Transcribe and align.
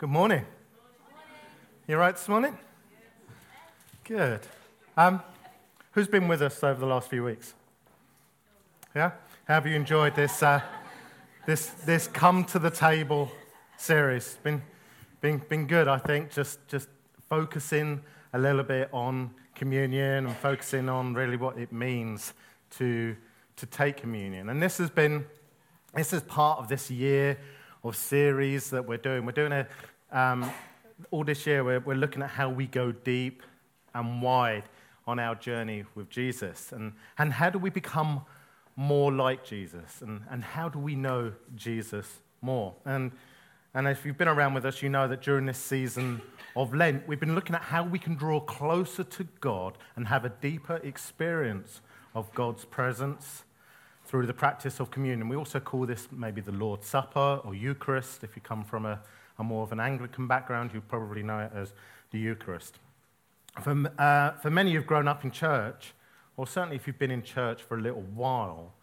Good 0.00 0.08
morning. 0.08 0.46
You 1.86 1.98
right 1.98 2.16
this 2.16 2.26
morning? 2.26 2.56
Good. 4.02 4.40
Um, 4.96 5.22
who's 5.92 6.08
been 6.08 6.26
with 6.26 6.40
us 6.40 6.64
over 6.64 6.80
the 6.80 6.86
last 6.86 7.10
few 7.10 7.22
weeks? 7.22 7.52
Yeah? 8.94 9.10
Have 9.44 9.66
you 9.66 9.74
enjoyed 9.74 10.14
this, 10.14 10.42
uh, 10.42 10.62
this, 11.44 11.66
this 11.84 12.06
come 12.06 12.44
to 12.44 12.58
the 12.58 12.70
table 12.70 13.30
series? 13.76 14.38
Been, 14.42 14.62
been, 15.20 15.42
been 15.50 15.66
good, 15.66 15.86
I 15.86 15.98
think, 15.98 16.30
just, 16.30 16.66
just 16.66 16.88
focusing 17.28 18.00
a 18.32 18.38
little 18.38 18.62
bit 18.62 18.88
on 18.94 19.32
communion 19.54 20.28
and 20.28 20.36
focusing 20.38 20.88
on 20.88 21.12
really 21.12 21.36
what 21.36 21.58
it 21.58 21.72
means 21.72 22.32
to, 22.78 23.14
to 23.56 23.66
take 23.66 23.98
communion. 23.98 24.48
And 24.48 24.62
this 24.62 24.78
has 24.78 24.88
been, 24.88 25.26
this 25.94 26.14
is 26.14 26.22
part 26.22 26.58
of 26.58 26.68
this 26.68 26.90
year 26.90 27.36
of 27.82 27.96
series 27.96 28.70
that 28.70 28.86
we're 28.86 28.98
doing. 28.98 29.24
We're 29.24 29.32
doing 29.32 29.52
a, 29.52 29.66
um, 30.12 30.50
all 31.10 31.24
this 31.24 31.46
year, 31.46 31.64
we're, 31.64 31.80
we're 31.80 31.94
looking 31.94 32.22
at 32.22 32.30
how 32.30 32.48
we 32.48 32.66
go 32.66 32.92
deep 32.92 33.42
and 33.94 34.22
wide 34.22 34.64
on 35.06 35.18
our 35.18 35.34
journey 35.34 35.84
with 35.94 36.08
Jesus. 36.10 36.72
And, 36.72 36.92
and 37.18 37.32
how 37.32 37.50
do 37.50 37.58
we 37.58 37.70
become 37.70 38.22
more 38.76 39.12
like 39.12 39.44
Jesus? 39.44 40.02
And, 40.02 40.22
and 40.30 40.42
how 40.42 40.68
do 40.68 40.78
we 40.78 40.94
know 40.94 41.32
Jesus 41.54 42.06
more? 42.40 42.74
And, 42.84 43.12
and 43.74 43.86
if 43.88 44.04
you've 44.04 44.18
been 44.18 44.28
around 44.28 44.54
with 44.54 44.64
us, 44.64 44.82
you 44.82 44.88
know 44.88 45.08
that 45.08 45.22
during 45.22 45.46
this 45.46 45.58
season 45.58 46.20
of 46.56 46.74
Lent, 46.74 47.06
we've 47.06 47.20
been 47.20 47.34
looking 47.34 47.54
at 47.54 47.62
how 47.62 47.84
we 47.84 47.98
can 47.98 48.14
draw 48.14 48.40
closer 48.40 49.04
to 49.04 49.24
God 49.40 49.78
and 49.96 50.08
have 50.08 50.24
a 50.24 50.30
deeper 50.30 50.76
experience 50.76 51.80
of 52.14 52.32
God's 52.34 52.64
presence 52.64 53.44
through 54.04 54.26
the 54.26 54.34
practice 54.34 54.80
of 54.80 54.90
communion. 54.90 55.28
We 55.28 55.36
also 55.36 55.60
call 55.60 55.86
this 55.86 56.08
maybe 56.10 56.40
the 56.40 56.52
Lord's 56.52 56.86
Supper 56.86 57.40
or 57.44 57.54
Eucharist. 57.54 58.24
If 58.24 58.34
you 58.34 58.42
come 58.42 58.64
from 58.64 58.86
a, 58.86 59.00
a 59.40 59.44
more 59.44 59.62
of 59.62 59.72
an 59.72 59.80
Anglican 59.80 60.28
background, 60.28 60.70
you 60.72 60.80
probably 60.82 61.22
know 61.22 61.40
it 61.40 61.50
as 61.54 61.72
the 62.10 62.18
Eucharist. 62.18 62.78
For, 63.62 63.90
uh, 63.98 64.32
for 64.32 64.50
many 64.50 64.72
who've 64.72 64.86
grown 64.86 65.08
up 65.08 65.24
in 65.24 65.30
church, 65.30 65.92
or 66.36 66.46
certainly 66.46 66.76
if 66.76 66.86
you've 66.86 66.98
been 66.98 67.10
in 67.10 67.22
church 67.22 67.62
for 67.62 67.76
a 67.76 67.80
little 67.80 68.04
while, 68.14 68.74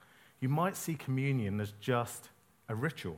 you 0.42 0.50
might 0.50 0.76
see 0.76 0.96
communion 0.96 1.62
as 1.62 1.74
just 1.80 2.30
a 2.68 2.76
ritual, 2.76 3.18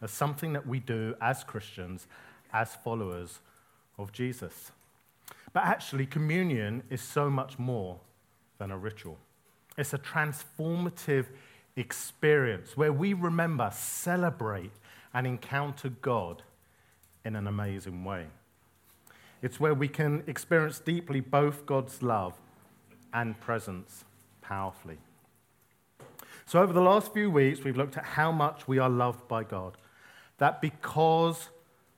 as 0.00 0.10
something 0.10 0.52
that 0.52 0.66
we 0.66 0.78
do 0.78 1.14
as 1.20 1.42
Christians, 1.42 2.06
as 2.52 2.76
followers 2.76 3.40
of 3.98 4.12
Jesus. 4.12 4.70
But 5.52 5.64
actually, 5.64 6.06
communion 6.06 6.82
is 6.90 7.00
so 7.00 7.30
much 7.30 7.58
more 7.58 7.98
than 8.58 8.70
a 8.70 8.78
ritual. 8.78 9.18
It's 9.78 9.94
a 9.94 9.98
transformative 9.98 11.26
experience 11.76 12.76
where 12.76 12.92
we 12.92 13.12
remember, 13.12 13.70
celebrate, 13.74 14.72
and 15.12 15.26
encounter 15.26 15.88
God 15.88 16.42
in 17.26 17.36
an 17.36 17.46
amazing 17.46 18.04
way. 18.04 18.26
It's 19.42 19.60
where 19.60 19.74
we 19.74 19.88
can 19.88 20.22
experience 20.26 20.78
deeply 20.78 21.20
both 21.20 21.66
God's 21.66 22.02
love 22.02 22.34
and 23.12 23.38
presence 23.40 24.04
powerfully. 24.40 24.98
So, 26.46 26.62
over 26.62 26.72
the 26.72 26.80
last 26.80 27.12
few 27.12 27.30
weeks, 27.30 27.64
we've 27.64 27.76
looked 27.76 27.96
at 27.96 28.04
how 28.04 28.30
much 28.30 28.68
we 28.68 28.78
are 28.78 28.88
loved 28.88 29.26
by 29.28 29.42
God. 29.42 29.76
That 30.38 30.62
because 30.62 31.48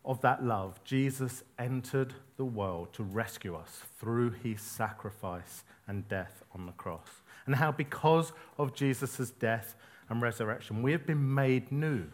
of 0.04 0.20
that 0.22 0.42
love, 0.42 0.82
Jesus 0.84 1.42
entered 1.58 2.14
the 2.36 2.44
world 2.44 2.92
to 2.94 3.02
rescue 3.02 3.54
us 3.54 3.82
through 4.00 4.30
his 4.30 4.62
sacrifice 4.62 5.64
and 5.86 6.08
death 6.08 6.42
on 6.54 6.66
the 6.66 6.72
cross 6.72 7.20
and 7.48 7.56
how 7.56 7.72
because 7.72 8.32
of 8.58 8.74
Jesus' 8.74 9.30
death 9.30 9.74
and 10.10 10.20
resurrection, 10.20 10.82
we 10.82 10.92
have 10.92 11.06
been 11.06 11.34
made 11.34 11.72
new. 11.72 12.04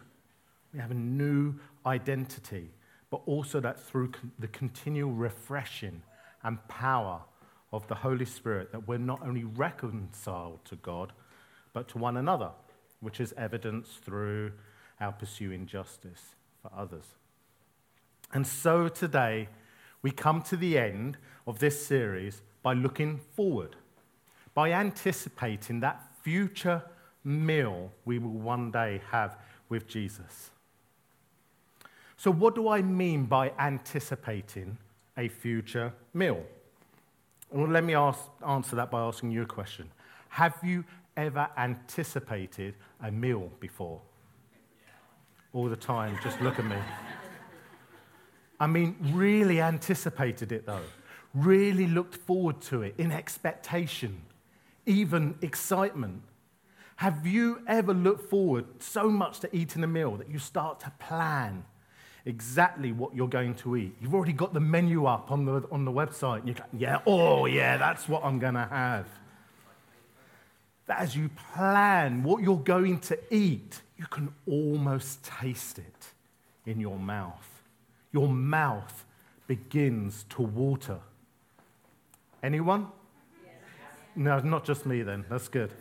We 0.73 0.79
have 0.79 0.91
a 0.91 0.95
new 0.95 1.55
identity, 1.85 2.69
but 3.15 3.31
also 3.31 3.61
that 3.61 3.79
through 3.79 4.11
the 4.39 4.47
continual 4.49 5.13
refreshing 5.13 6.01
and 6.43 6.67
power 6.67 7.21
of 7.71 7.87
the 7.87 7.95
Holy 7.95 8.25
Spirit, 8.25 8.73
that 8.73 8.89
we're 8.89 8.97
not 8.97 9.25
only 9.25 9.45
reconciled 9.45 10.59
to 10.65 10.75
God, 10.75 11.13
but 11.71 11.87
to 11.87 11.97
one 11.97 12.17
another, 12.17 12.51
which 12.99 13.21
is 13.21 13.33
evidenced 13.37 13.99
through 14.03 14.51
our 14.99 15.13
pursuing 15.13 15.65
justice 15.65 16.35
for 16.61 16.69
others. 16.75 17.05
And 18.33 18.45
so 18.45 18.89
today, 18.89 19.47
we 20.01 20.11
come 20.11 20.41
to 20.41 20.57
the 20.57 20.77
end 20.77 21.17
of 21.47 21.59
this 21.59 21.85
series 21.87 22.41
by 22.63 22.73
looking 22.73 23.21
forward 23.33 23.77
by 24.53 24.73
anticipating 24.73 25.79
that 25.79 26.01
future 26.21 26.83
meal 27.23 27.93
we 28.03 28.19
will 28.19 28.29
one 28.31 28.71
day 28.71 28.99
have 29.09 29.37
with 29.69 29.87
Jesus. 29.87 30.51
So, 32.17 32.31
what 32.31 32.55
do 32.55 32.69
I 32.69 32.81
mean 32.81 33.25
by 33.25 33.51
anticipating 33.59 34.77
a 35.17 35.27
future 35.27 35.93
meal? 36.13 36.43
Well, 37.51 37.67
let 37.67 37.83
me 37.83 37.93
ask, 37.93 38.19
answer 38.45 38.75
that 38.77 38.91
by 38.91 39.01
asking 39.01 39.31
you 39.31 39.43
a 39.43 39.45
question. 39.45 39.89
Have 40.29 40.57
you 40.63 40.83
ever 41.15 41.47
anticipated 41.57 42.75
a 43.01 43.11
meal 43.11 43.51
before? 43.59 44.01
All 45.53 45.69
the 45.69 45.75
time, 45.75 46.17
just 46.21 46.41
look 46.41 46.59
at 46.59 46.65
me. 46.65 46.75
I 48.59 48.67
mean, 48.67 48.95
really 49.13 49.61
anticipated 49.61 50.51
it 50.51 50.65
though, 50.65 50.81
really 51.33 51.87
looked 51.87 52.15
forward 52.15 52.61
to 52.61 52.81
it 52.81 52.95
in 52.97 53.11
expectation 53.11 54.21
even 54.85 55.35
excitement. 55.41 56.21
Have 56.97 57.27
you 57.27 57.61
ever 57.67 57.93
looked 57.93 58.29
forward 58.29 58.65
so 58.79 59.09
much 59.09 59.39
to 59.41 59.55
eating 59.55 59.83
a 59.83 59.87
meal 59.87 60.15
that 60.17 60.29
you 60.29 60.39
start 60.39 60.79
to 60.81 60.91
plan 60.99 61.65
exactly 62.25 62.91
what 62.91 63.15
you're 63.15 63.27
going 63.27 63.53
to 63.55 63.75
eat? 63.75 63.95
You've 64.01 64.13
already 64.13 64.33
got 64.33 64.53
the 64.53 64.59
menu 64.59 65.05
up 65.05 65.31
on 65.31 65.45
the, 65.45 65.63
on 65.71 65.85
the 65.85 65.91
website, 65.91 66.39
and 66.39 66.47
you're 66.47 66.57
like, 66.57 66.69
yeah, 66.77 66.99
oh, 67.05 67.45
yeah, 67.45 67.77
that's 67.77 68.09
what 68.09 68.23
I'm 68.23 68.39
going 68.39 68.55
to 68.55 68.65
have. 68.65 69.07
That 70.87 70.99
as 70.99 71.15
you 71.15 71.29
plan 71.53 72.23
what 72.23 72.43
you're 72.43 72.57
going 72.57 72.99
to 73.01 73.17
eat, 73.33 73.81
you 73.97 74.05
can 74.07 74.33
almost 74.47 75.23
taste 75.23 75.79
it 75.79 76.13
in 76.65 76.79
your 76.79 76.99
mouth. 76.99 77.63
Your 78.11 78.27
mouth 78.27 79.05
begins 79.47 80.25
to 80.29 80.41
water. 80.41 80.99
Anyone? 82.43 82.87
No, 84.15 84.39
not 84.39 84.63
just 84.63 84.85
me 84.85 85.01
then. 85.01 85.25
That's 85.29 85.47
good. 85.47 85.71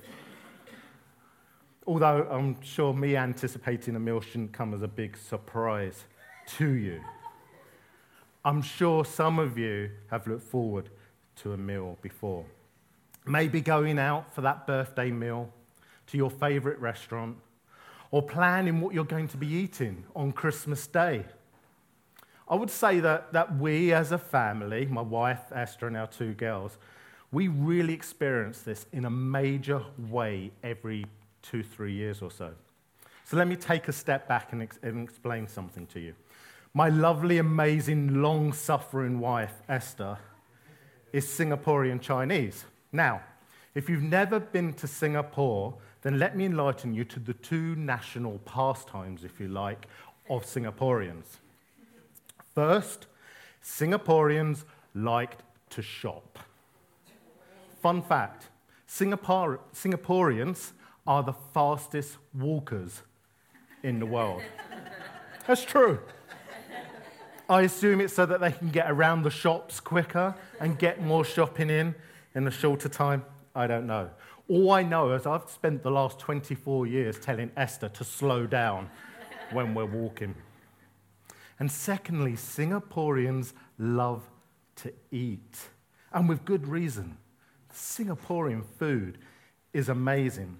Although 1.86 2.26
I'm 2.30 2.60
sure 2.62 2.94
me 2.94 3.16
anticipating 3.16 3.94
a 3.94 4.00
meal 4.00 4.20
shouldn't 4.20 4.52
come 4.52 4.72
as 4.72 4.82
a 4.82 4.88
big 4.88 5.16
surprise 5.16 6.04
to 6.46 6.70
you. 6.70 7.00
I'm 8.44 8.60
sure 8.62 9.04
some 9.04 9.38
of 9.38 9.56
you 9.56 9.90
have 10.10 10.26
looked 10.26 10.42
forward 10.42 10.90
to 11.36 11.52
a 11.52 11.56
meal 11.56 11.98
before. 12.02 12.44
Maybe 13.26 13.60
going 13.60 13.98
out 13.98 14.34
for 14.34 14.42
that 14.42 14.66
birthday 14.66 15.10
meal 15.10 15.50
to 16.08 16.16
your 16.16 16.30
favorite 16.30 16.78
restaurant, 16.78 17.38
or 18.10 18.22
planning 18.22 18.80
what 18.80 18.94
you're 18.94 19.04
going 19.04 19.28
to 19.28 19.36
be 19.36 19.46
eating 19.46 20.04
on 20.14 20.30
Christmas 20.32 20.86
Day. 20.86 21.24
I 22.46 22.54
would 22.54 22.70
say 22.70 23.00
that, 23.00 23.32
that 23.32 23.56
we 23.56 23.92
as 23.92 24.12
a 24.12 24.18
family, 24.18 24.86
my 24.86 25.00
wife, 25.00 25.50
Esther, 25.50 25.86
and 25.86 25.96
our 25.96 26.06
two 26.06 26.34
girls, 26.34 26.76
we 27.32 27.48
really 27.48 27.94
experience 27.94 28.60
this 28.60 28.86
in 28.92 29.06
a 29.06 29.10
major 29.10 29.82
way 29.98 30.52
every 30.62 31.06
two, 31.42 31.62
three 31.62 31.94
years 31.94 32.22
or 32.22 32.30
so. 32.30 32.52
So 33.24 33.36
let 33.36 33.48
me 33.48 33.56
take 33.56 33.88
a 33.88 33.92
step 33.92 34.28
back 34.28 34.52
and, 34.52 34.62
ex- 34.62 34.78
and 34.82 35.02
explain 35.02 35.48
something 35.48 35.86
to 35.86 36.00
you. 36.00 36.14
My 36.76 36.88
lovely, 36.88 37.38
amazing, 37.38 38.20
long 38.20 38.52
suffering 38.52 39.20
wife, 39.20 39.62
Esther, 39.68 40.18
is 41.12 41.24
Singaporean 41.24 42.00
Chinese. 42.00 42.64
Now, 42.90 43.20
if 43.76 43.88
you've 43.88 44.02
never 44.02 44.40
been 44.40 44.72
to 44.74 44.88
Singapore, 44.88 45.74
then 46.02 46.18
let 46.18 46.36
me 46.36 46.46
enlighten 46.46 46.92
you 46.92 47.04
to 47.04 47.20
the 47.20 47.34
two 47.34 47.76
national 47.76 48.38
pastimes, 48.38 49.22
if 49.22 49.38
you 49.38 49.46
like, 49.46 49.86
of 50.28 50.44
Singaporeans. 50.44 51.38
First, 52.56 53.06
Singaporeans 53.62 54.64
liked 54.96 55.44
to 55.70 55.80
shop. 55.80 56.40
Fun 57.80 58.02
fact 58.02 58.48
Singapore, 58.88 59.60
Singaporeans 59.72 60.72
are 61.06 61.22
the 61.22 61.34
fastest 61.52 62.16
walkers 62.36 63.02
in 63.84 64.00
the 64.00 64.06
world. 64.06 64.42
That's 65.46 65.64
true. 65.64 66.00
I 67.48 67.62
assume 67.62 68.00
it's 68.00 68.14
so 68.14 68.24
that 68.24 68.40
they 68.40 68.52
can 68.52 68.70
get 68.70 68.90
around 68.90 69.22
the 69.22 69.30
shops 69.30 69.78
quicker 69.78 70.34
and 70.60 70.78
get 70.78 71.02
more 71.02 71.24
shopping 71.26 71.68
in 71.68 71.94
in 72.34 72.46
a 72.46 72.50
shorter 72.50 72.88
time. 72.88 73.22
I 73.54 73.66
don't 73.66 73.86
know. 73.86 74.08
All 74.48 74.72
I 74.72 74.82
know 74.82 75.12
is 75.12 75.26
I've 75.26 75.50
spent 75.50 75.82
the 75.82 75.90
last 75.90 76.18
24 76.18 76.86
years 76.86 77.18
telling 77.18 77.50
Esther 77.56 77.90
to 77.90 78.04
slow 78.04 78.46
down 78.46 78.88
when 79.52 79.74
we're 79.74 79.84
walking. 79.84 80.34
And 81.58 81.70
secondly, 81.70 82.32
Singaporeans 82.32 83.52
love 83.78 84.22
to 84.76 84.92
eat, 85.10 85.68
and 86.12 86.28
with 86.28 86.44
good 86.44 86.66
reason. 86.66 87.16
Singaporean 87.72 88.64
food 88.78 89.18
is 89.72 89.88
amazing. 89.88 90.56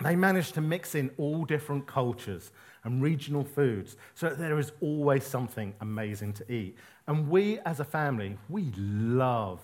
They 0.00 0.14
managed 0.14 0.54
to 0.54 0.60
mix 0.60 0.94
in 0.94 1.10
all 1.16 1.44
different 1.44 1.86
cultures 1.86 2.50
and 2.84 3.02
regional 3.02 3.44
foods 3.44 3.96
so 4.14 4.28
that 4.28 4.38
there 4.38 4.58
is 4.58 4.72
always 4.80 5.24
something 5.24 5.74
amazing 5.80 6.34
to 6.34 6.52
eat. 6.52 6.76
And 7.06 7.28
we 7.28 7.58
as 7.60 7.80
a 7.80 7.84
family, 7.84 8.36
we 8.48 8.72
love 8.76 9.60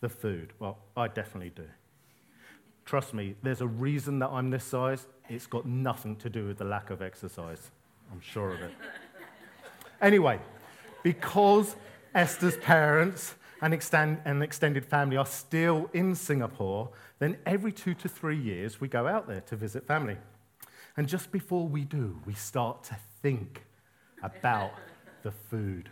the 0.00 0.08
food. 0.08 0.52
Well, 0.58 0.78
I 0.96 1.08
definitely 1.08 1.52
do. 1.54 1.64
Trust 2.84 3.14
me, 3.14 3.34
there's 3.42 3.60
a 3.60 3.66
reason 3.66 4.18
that 4.20 4.28
I'm 4.28 4.50
this 4.50 4.64
size. 4.64 5.06
It's 5.28 5.46
got 5.46 5.66
nothing 5.66 6.16
to 6.16 6.30
do 6.30 6.46
with 6.46 6.58
the 6.58 6.64
lack 6.64 6.90
of 6.90 7.02
exercise. 7.02 7.70
I'm 8.12 8.20
sure 8.20 8.52
of 8.52 8.60
it. 8.60 8.70
anyway, 10.00 10.38
because 11.02 11.76
Esther's 12.14 12.56
parents 12.58 13.34
and 13.62 13.72
extend, 13.74 14.18
an 14.24 14.42
extended 14.42 14.84
family 14.84 15.16
are 15.16 15.26
still 15.26 15.90
in 15.92 16.14
Singapore, 16.14 16.90
then 17.18 17.38
every 17.46 17.72
two 17.72 17.94
to 17.94 18.08
three 18.08 18.38
years 18.38 18.80
we 18.80 18.88
go 18.88 19.06
out 19.06 19.26
there 19.26 19.40
to 19.42 19.56
visit 19.56 19.86
family. 19.86 20.16
And 20.96 21.08
just 21.08 21.30
before 21.30 21.66
we 21.68 21.84
do, 21.84 22.20
we 22.24 22.34
start 22.34 22.84
to 22.84 22.96
think 23.22 23.64
about 24.22 24.72
the 25.22 25.30
food. 25.30 25.88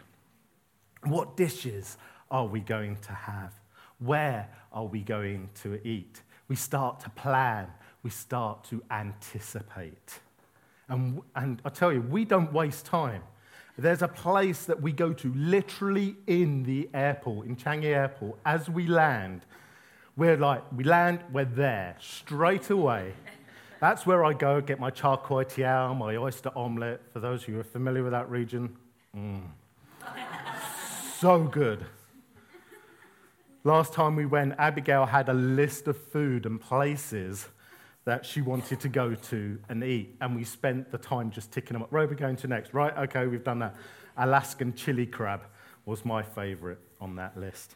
What 1.04 1.36
dishes 1.36 1.98
are 2.30 2.46
we 2.46 2.60
going 2.60 2.96
to 3.02 3.12
have? 3.12 3.52
Where 3.98 4.48
are 4.72 4.86
we 4.86 5.00
going 5.00 5.50
to 5.62 5.86
eat? 5.86 6.22
We 6.48 6.56
start 6.56 7.00
to 7.00 7.10
plan, 7.10 7.68
we 8.02 8.10
start 8.10 8.64
to 8.64 8.82
anticipate. 8.90 10.20
And, 10.88 11.22
and 11.34 11.60
I 11.64 11.70
tell 11.70 11.92
you, 11.92 12.02
we 12.02 12.24
don't 12.24 12.52
waste 12.52 12.84
time. 12.84 13.22
There's 13.76 14.02
a 14.02 14.08
place 14.08 14.66
that 14.66 14.80
we 14.80 14.92
go 14.92 15.12
to 15.14 15.34
literally 15.34 16.16
in 16.26 16.62
the 16.62 16.88
airport, 16.94 17.46
in 17.46 17.56
Changi 17.56 17.86
Airport, 17.86 18.38
as 18.44 18.68
we 18.68 18.86
land. 18.86 19.44
We're 20.16 20.36
like, 20.36 20.62
we 20.74 20.84
land, 20.84 21.20
we're 21.32 21.44
there 21.44 21.96
straight 22.00 22.70
away. 22.70 23.14
That's 23.80 24.06
where 24.06 24.24
I 24.24 24.32
go, 24.32 24.60
get 24.60 24.78
my 24.78 24.90
char 24.90 25.18
kway 25.18 25.44
teow, 25.44 25.96
my 25.96 26.16
oyster 26.16 26.50
omelette. 26.54 27.00
For 27.12 27.18
those 27.18 27.42
who 27.42 27.58
are 27.58 27.64
familiar 27.64 28.02
with 28.02 28.12
that 28.12 28.30
region, 28.30 28.76
mm. 29.16 29.42
so 31.18 31.42
good. 31.42 31.84
Last 33.64 33.92
time 33.92 34.14
we 34.14 34.26
went, 34.26 34.54
Abigail 34.58 35.06
had 35.06 35.28
a 35.28 35.34
list 35.34 35.88
of 35.88 35.96
food 35.96 36.46
and 36.46 36.60
places 36.60 37.48
that 38.04 38.24
she 38.24 38.40
wanted 38.40 38.78
to 38.80 38.88
go 38.88 39.14
to 39.14 39.58
and 39.68 39.82
eat. 39.82 40.16
And 40.20 40.36
we 40.36 40.44
spent 40.44 40.92
the 40.92 40.98
time 40.98 41.30
just 41.30 41.50
ticking 41.50 41.72
them 41.72 41.82
up. 41.82 41.90
Where 41.90 42.04
are 42.04 42.06
we 42.06 42.14
going 42.14 42.36
to 42.36 42.46
next? 42.46 42.72
Right, 42.72 42.96
okay, 42.98 43.26
we've 43.26 43.42
done 43.42 43.58
that. 43.60 43.74
Alaskan 44.16 44.74
chili 44.74 45.06
crab 45.06 45.40
was 45.86 46.04
my 46.04 46.22
favorite 46.22 46.78
on 47.00 47.16
that 47.16 47.36
list. 47.36 47.74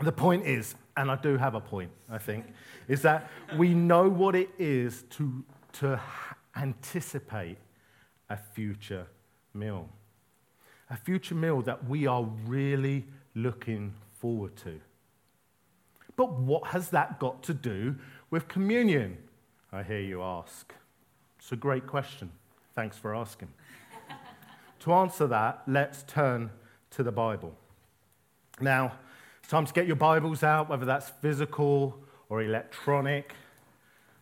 The 0.00 0.12
point 0.12 0.46
is, 0.46 0.76
and 0.96 1.10
I 1.10 1.16
do 1.16 1.36
have 1.36 1.54
a 1.54 1.60
point, 1.60 1.90
I 2.08 2.18
think, 2.18 2.46
is 2.86 3.02
that 3.02 3.28
we 3.56 3.74
know 3.74 4.08
what 4.08 4.36
it 4.36 4.50
is 4.58 5.04
to, 5.10 5.44
to 5.74 6.00
anticipate 6.56 7.58
a 8.30 8.36
future 8.36 9.06
meal. 9.54 9.88
A 10.90 10.96
future 10.96 11.34
meal 11.34 11.62
that 11.62 11.88
we 11.88 12.06
are 12.06 12.24
really 12.46 13.06
looking 13.34 13.94
forward 14.20 14.56
to. 14.56 14.80
But 16.16 16.32
what 16.32 16.68
has 16.68 16.90
that 16.90 17.18
got 17.18 17.42
to 17.44 17.54
do 17.54 17.96
with 18.30 18.48
communion? 18.48 19.18
I 19.72 19.82
hear 19.82 20.00
you 20.00 20.22
ask. 20.22 20.72
It's 21.38 21.52
a 21.52 21.56
great 21.56 21.86
question. 21.86 22.30
Thanks 22.74 22.96
for 22.96 23.14
asking. 23.14 23.48
to 24.80 24.92
answer 24.92 25.26
that, 25.26 25.62
let's 25.66 26.02
turn 26.04 26.50
to 26.90 27.02
the 27.02 27.12
Bible. 27.12 27.54
Now, 28.60 28.92
time 29.48 29.64
to 29.64 29.72
get 29.72 29.86
your 29.86 29.96
Bibles 29.96 30.42
out, 30.42 30.68
whether 30.68 30.84
that's 30.84 31.08
physical 31.08 31.98
or 32.28 32.42
electronic. 32.42 33.32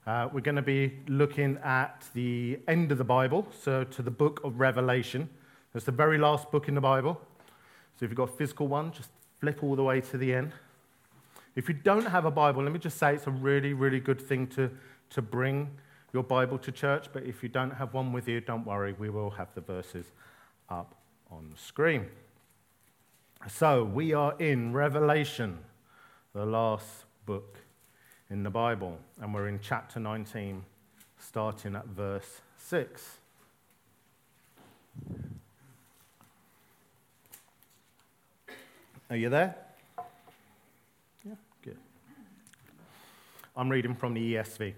Uh, 0.06 0.28
we're 0.32 0.40
going 0.40 0.54
to 0.54 0.62
be 0.62 1.00
looking 1.08 1.58
at 1.64 2.04
the 2.14 2.60
end 2.68 2.92
of 2.92 2.98
the 2.98 3.04
Bible, 3.04 3.44
so 3.60 3.82
to 3.82 4.02
the 4.02 4.10
book 4.10 4.40
of 4.44 4.60
Revelation. 4.60 5.28
It's 5.74 5.84
the 5.84 5.90
very 5.90 6.16
last 6.16 6.52
book 6.52 6.68
in 6.68 6.76
the 6.76 6.80
Bible. 6.80 7.20
So 7.98 8.04
if 8.04 8.12
you've 8.12 8.16
got 8.16 8.28
a 8.28 8.36
physical 8.36 8.68
one, 8.68 8.92
just 8.92 9.10
flip 9.40 9.64
all 9.64 9.74
the 9.74 9.82
way 9.82 10.00
to 10.00 10.16
the 10.16 10.32
end. 10.32 10.52
If 11.56 11.68
you 11.68 11.74
don't 11.74 12.06
have 12.06 12.24
a 12.24 12.30
Bible, 12.30 12.62
let 12.62 12.72
me 12.72 12.78
just 12.78 12.96
say 12.96 13.16
it's 13.16 13.26
a 13.26 13.32
really, 13.32 13.72
really 13.72 13.98
good 13.98 14.20
thing 14.20 14.46
to, 14.48 14.70
to 15.10 15.22
bring 15.22 15.70
your 16.12 16.22
Bible 16.22 16.56
to 16.58 16.70
church. 16.70 17.08
But 17.12 17.24
if 17.24 17.42
you 17.42 17.48
don't 17.48 17.72
have 17.72 17.94
one 17.94 18.12
with 18.12 18.28
you, 18.28 18.40
don't 18.40 18.64
worry, 18.64 18.94
we 18.96 19.10
will 19.10 19.30
have 19.30 19.48
the 19.56 19.60
verses 19.60 20.06
up 20.70 20.94
on 21.32 21.50
the 21.50 21.58
screen. 21.58 22.06
So 23.48 23.84
we 23.84 24.12
are 24.12 24.34
in 24.40 24.72
Revelation, 24.72 25.58
the 26.34 26.44
last 26.44 27.04
book 27.26 27.58
in 28.28 28.42
the 28.42 28.50
Bible, 28.50 28.98
and 29.20 29.32
we're 29.32 29.46
in 29.46 29.60
chapter 29.62 30.00
19, 30.00 30.64
starting 31.20 31.76
at 31.76 31.86
verse 31.86 32.40
6. 32.58 33.18
Are 39.10 39.16
you 39.16 39.28
there? 39.28 39.54
Yeah, 41.24 41.34
good. 41.62 41.78
I'm 43.56 43.68
reading 43.68 43.94
from 43.94 44.14
the 44.14 44.34
ESV. 44.34 44.74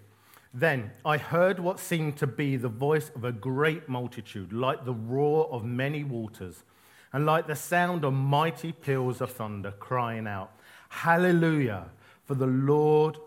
Then 0.53 0.91
I 1.07 1.17
heard 1.17 1.59
what 1.59 1.81
seemed 1.81 2.19
to 2.19 2.27
be 2.27 2.57
the 2.57 2.69
voice 2.69 3.11
of 3.15 3.25
a 3.25 3.33
great 3.33 3.89
multitude, 3.89 4.53
like 4.53 4.85
the 4.85 4.95
roar 4.95 5.49
of 5.51 5.65
many 5.65 6.05
waters, 6.05 6.65
and 7.13 7.25
like 7.27 7.47
the 7.47 7.57
sound 7.57 8.05
of 8.05 8.13
mighty 8.13 8.73
peals 8.73 9.21
of 9.21 9.31
thunder, 9.33 9.73
crying 9.73 10.27
out, 10.27 10.53
Hallelujah! 10.89 11.87
For 12.25 12.35
the 12.35 12.47
Lord 12.47 13.19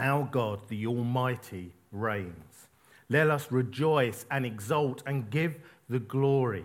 our 0.00 0.24
God, 0.24 0.60
the 0.68 0.86
Almighty, 0.86 1.74
reigns. 1.92 2.68
Let 3.08 3.28
us 3.28 3.52
rejoice 3.52 4.24
and 4.30 4.46
exult 4.46 5.02
and 5.06 5.30
give 5.30 5.58
the 5.88 5.98
glory, 5.98 6.64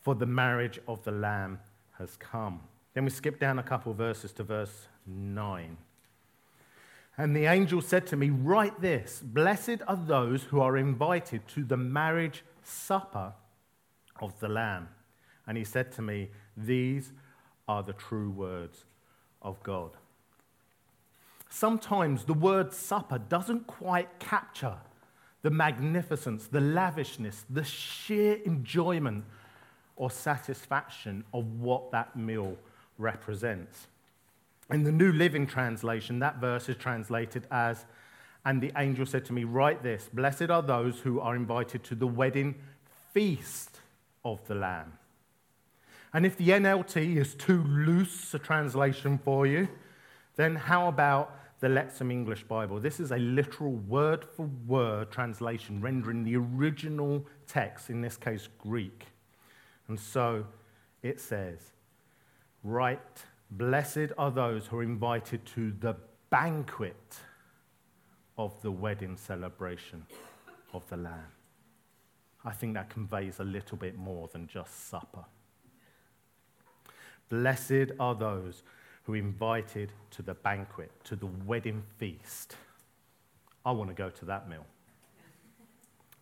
for 0.00 0.14
the 0.14 0.26
marriage 0.26 0.80
of 0.88 1.04
the 1.04 1.10
Lamb 1.10 1.60
has 1.98 2.16
come. 2.16 2.60
Then 2.94 3.04
we 3.04 3.10
skip 3.10 3.38
down 3.38 3.58
a 3.58 3.62
couple 3.62 3.92
verses 3.92 4.32
to 4.32 4.44
verse 4.44 4.86
9. 5.06 5.76
And 7.18 7.36
the 7.36 7.44
angel 7.44 7.82
said 7.82 8.06
to 8.08 8.16
me, 8.16 8.30
Write 8.30 8.80
this 8.80 9.20
Blessed 9.22 9.82
are 9.86 9.96
those 9.96 10.44
who 10.44 10.60
are 10.60 10.76
invited 10.78 11.46
to 11.48 11.64
the 11.64 11.76
marriage 11.76 12.44
supper 12.62 13.34
of 14.20 14.38
the 14.40 14.48
Lamb. 14.48 14.88
And 15.46 15.58
he 15.58 15.64
said 15.64 15.92
to 15.92 16.02
me, 16.02 16.30
These 16.56 17.12
are 17.68 17.82
the 17.82 17.92
true 17.92 18.30
words 18.30 18.84
of 19.40 19.62
God. 19.62 19.90
Sometimes 21.48 22.24
the 22.24 22.34
word 22.34 22.72
supper 22.72 23.18
doesn't 23.18 23.66
quite 23.66 24.18
capture 24.18 24.76
the 25.42 25.50
magnificence, 25.50 26.46
the 26.46 26.60
lavishness, 26.60 27.44
the 27.50 27.64
sheer 27.64 28.38
enjoyment 28.46 29.24
or 29.96 30.10
satisfaction 30.10 31.24
of 31.34 31.60
what 31.60 31.90
that 31.90 32.16
meal 32.16 32.56
represents. 32.96 33.88
In 34.70 34.84
the 34.84 34.92
New 34.92 35.12
Living 35.12 35.46
Translation, 35.46 36.20
that 36.20 36.36
verse 36.36 36.68
is 36.68 36.76
translated 36.76 37.46
as, 37.50 37.84
And 38.44 38.62
the 38.62 38.72
angel 38.76 39.04
said 39.04 39.24
to 39.26 39.32
me, 39.32 39.44
Write 39.44 39.82
this 39.82 40.08
Blessed 40.12 40.50
are 40.50 40.62
those 40.62 41.00
who 41.00 41.20
are 41.20 41.36
invited 41.36 41.84
to 41.84 41.94
the 41.94 42.06
wedding 42.06 42.54
feast 43.12 43.80
of 44.24 44.46
the 44.46 44.54
Lamb. 44.54 44.94
And 46.14 46.26
if 46.26 46.36
the 46.36 46.50
NLT 46.50 47.16
is 47.16 47.34
too 47.34 47.62
loose 47.64 48.34
a 48.34 48.38
translation 48.38 49.18
for 49.18 49.46
you, 49.46 49.68
then 50.36 50.54
how 50.56 50.88
about 50.88 51.34
the 51.60 51.68
Lexham 51.68 52.10
English 52.10 52.44
Bible? 52.44 52.80
This 52.80 53.00
is 53.00 53.12
a 53.12 53.18
literal 53.18 53.72
word 53.72 54.24
for 54.24 54.48
word 54.66 55.10
translation, 55.10 55.80
rendering 55.80 56.24
the 56.24 56.36
original 56.36 57.24
text, 57.46 57.88
in 57.88 58.00
this 58.00 58.16
case 58.16 58.48
Greek. 58.58 59.06
And 59.88 59.98
so 59.98 60.44
it 61.02 61.20
says, 61.20 61.58
Right, 62.62 63.00
Blessed 63.50 64.12
are 64.16 64.30
those 64.30 64.66
who 64.66 64.78
are 64.78 64.82
invited 64.82 65.44
to 65.46 65.72
the 65.80 65.94
banquet 66.30 67.16
of 68.38 68.60
the 68.62 68.70
wedding 68.70 69.16
celebration 69.16 70.06
of 70.72 70.88
the 70.88 70.96
Lamb. 70.96 71.32
I 72.44 72.52
think 72.52 72.72
that 72.74 72.88
conveys 72.88 73.40
a 73.40 73.44
little 73.44 73.76
bit 73.76 73.98
more 73.98 74.28
than 74.32 74.46
just 74.46 74.88
supper. 74.88 75.24
Blessed 77.32 77.92
are 77.98 78.14
those 78.14 78.62
who 79.04 79.14
are 79.14 79.16
invited 79.16 79.90
to 80.10 80.20
the 80.20 80.34
banquet, 80.34 80.90
to 81.04 81.16
the 81.16 81.28
wedding 81.46 81.82
feast. 81.96 82.56
I 83.64 83.72
want 83.72 83.88
to 83.88 83.94
go 83.94 84.10
to 84.10 84.24
that 84.26 84.50
meal. 84.50 84.66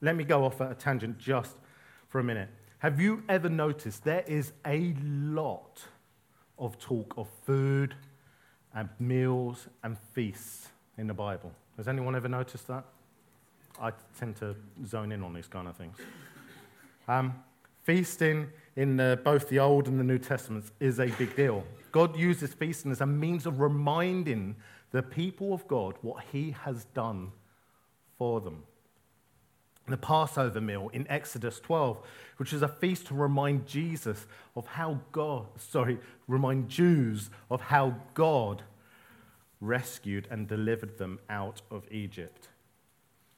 Let 0.00 0.14
me 0.14 0.22
go 0.22 0.44
off 0.44 0.60
at 0.60 0.70
a 0.70 0.74
tangent 0.74 1.18
just 1.18 1.56
for 2.08 2.20
a 2.20 2.24
minute. 2.24 2.48
Have 2.78 3.00
you 3.00 3.24
ever 3.28 3.48
noticed 3.48 4.04
there 4.04 4.22
is 4.24 4.52
a 4.64 4.94
lot 5.02 5.82
of 6.60 6.78
talk 6.78 7.12
of 7.16 7.26
food 7.44 7.96
and 8.72 8.88
meals 9.00 9.66
and 9.82 9.98
feasts 10.12 10.68
in 10.96 11.08
the 11.08 11.14
Bible. 11.14 11.50
Has 11.76 11.88
anyone 11.88 12.14
ever 12.14 12.28
noticed 12.28 12.68
that? 12.68 12.84
I 13.80 13.90
tend 14.16 14.36
to 14.36 14.54
zone 14.86 15.10
in 15.10 15.24
on 15.24 15.34
these 15.34 15.48
kind 15.48 15.66
of 15.66 15.76
things. 15.76 15.96
Um, 17.08 17.34
feasting 17.82 18.48
in 18.76 18.96
the, 18.96 19.20
both 19.24 19.48
the 19.48 19.58
Old 19.58 19.88
and 19.88 19.98
the 19.98 20.04
New 20.04 20.18
Testaments 20.18 20.72
is 20.80 21.00
a 21.00 21.06
big 21.06 21.34
deal. 21.36 21.64
God 21.92 22.16
uses 22.16 22.54
feasting 22.54 22.92
as 22.92 23.00
a 23.00 23.06
means 23.06 23.46
of 23.46 23.60
reminding 23.60 24.56
the 24.92 25.02
people 25.02 25.52
of 25.52 25.66
God 25.66 25.94
what 26.02 26.24
He 26.32 26.52
has 26.64 26.84
done 26.86 27.32
for 28.18 28.40
them. 28.40 28.62
The 29.88 29.96
Passover 29.96 30.60
meal 30.60 30.90
in 30.92 31.06
Exodus 31.08 31.58
12, 31.58 31.98
which 32.36 32.52
is 32.52 32.62
a 32.62 32.68
feast 32.68 33.08
to 33.08 33.14
remind 33.14 33.66
Jesus 33.66 34.26
of 34.54 34.66
how 34.66 35.00
God, 35.10 35.46
sorry, 35.58 35.98
remind 36.28 36.68
Jews 36.68 37.30
of 37.50 37.60
how 37.60 37.96
God 38.14 38.62
rescued 39.60 40.28
and 40.30 40.46
delivered 40.46 40.98
them 40.98 41.18
out 41.28 41.62
of 41.70 41.84
Egypt. 41.90 42.48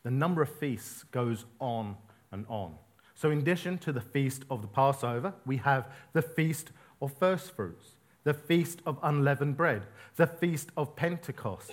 The 0.03 0.11
number 0.11 0.43
of 0.43 0.51
feasts 0.51 1.05
goes 1.05 1.45
on 1.59 1.97
and 2.31 2.45
on. 2.49 2.75
So, 3.23 3.31
in 3.31 3.39
addition 3.39 3.79
to 3.79 3.93
the 3.93 4.01
feast 4.01 4.43
of 4.51 4.63
the 4.63 4.67
Passover, 4.67 5.33
we 5.47 5.59
have 5.59 5.87
the 6.13 6.23
feast 6.23 6.73
of 7.01 7.17
first 7.19 7.53
fruits, 7.55 7.93
the 8.25 8.35
feast 8.35 8.83
of 8.85 8.99
unleavened 9.01 9.57
bread, 9.57 9.85
the 10.17 10.27
feast 10.27 10.71
of 10.77 10.97
Pentecost, 10.97 11.71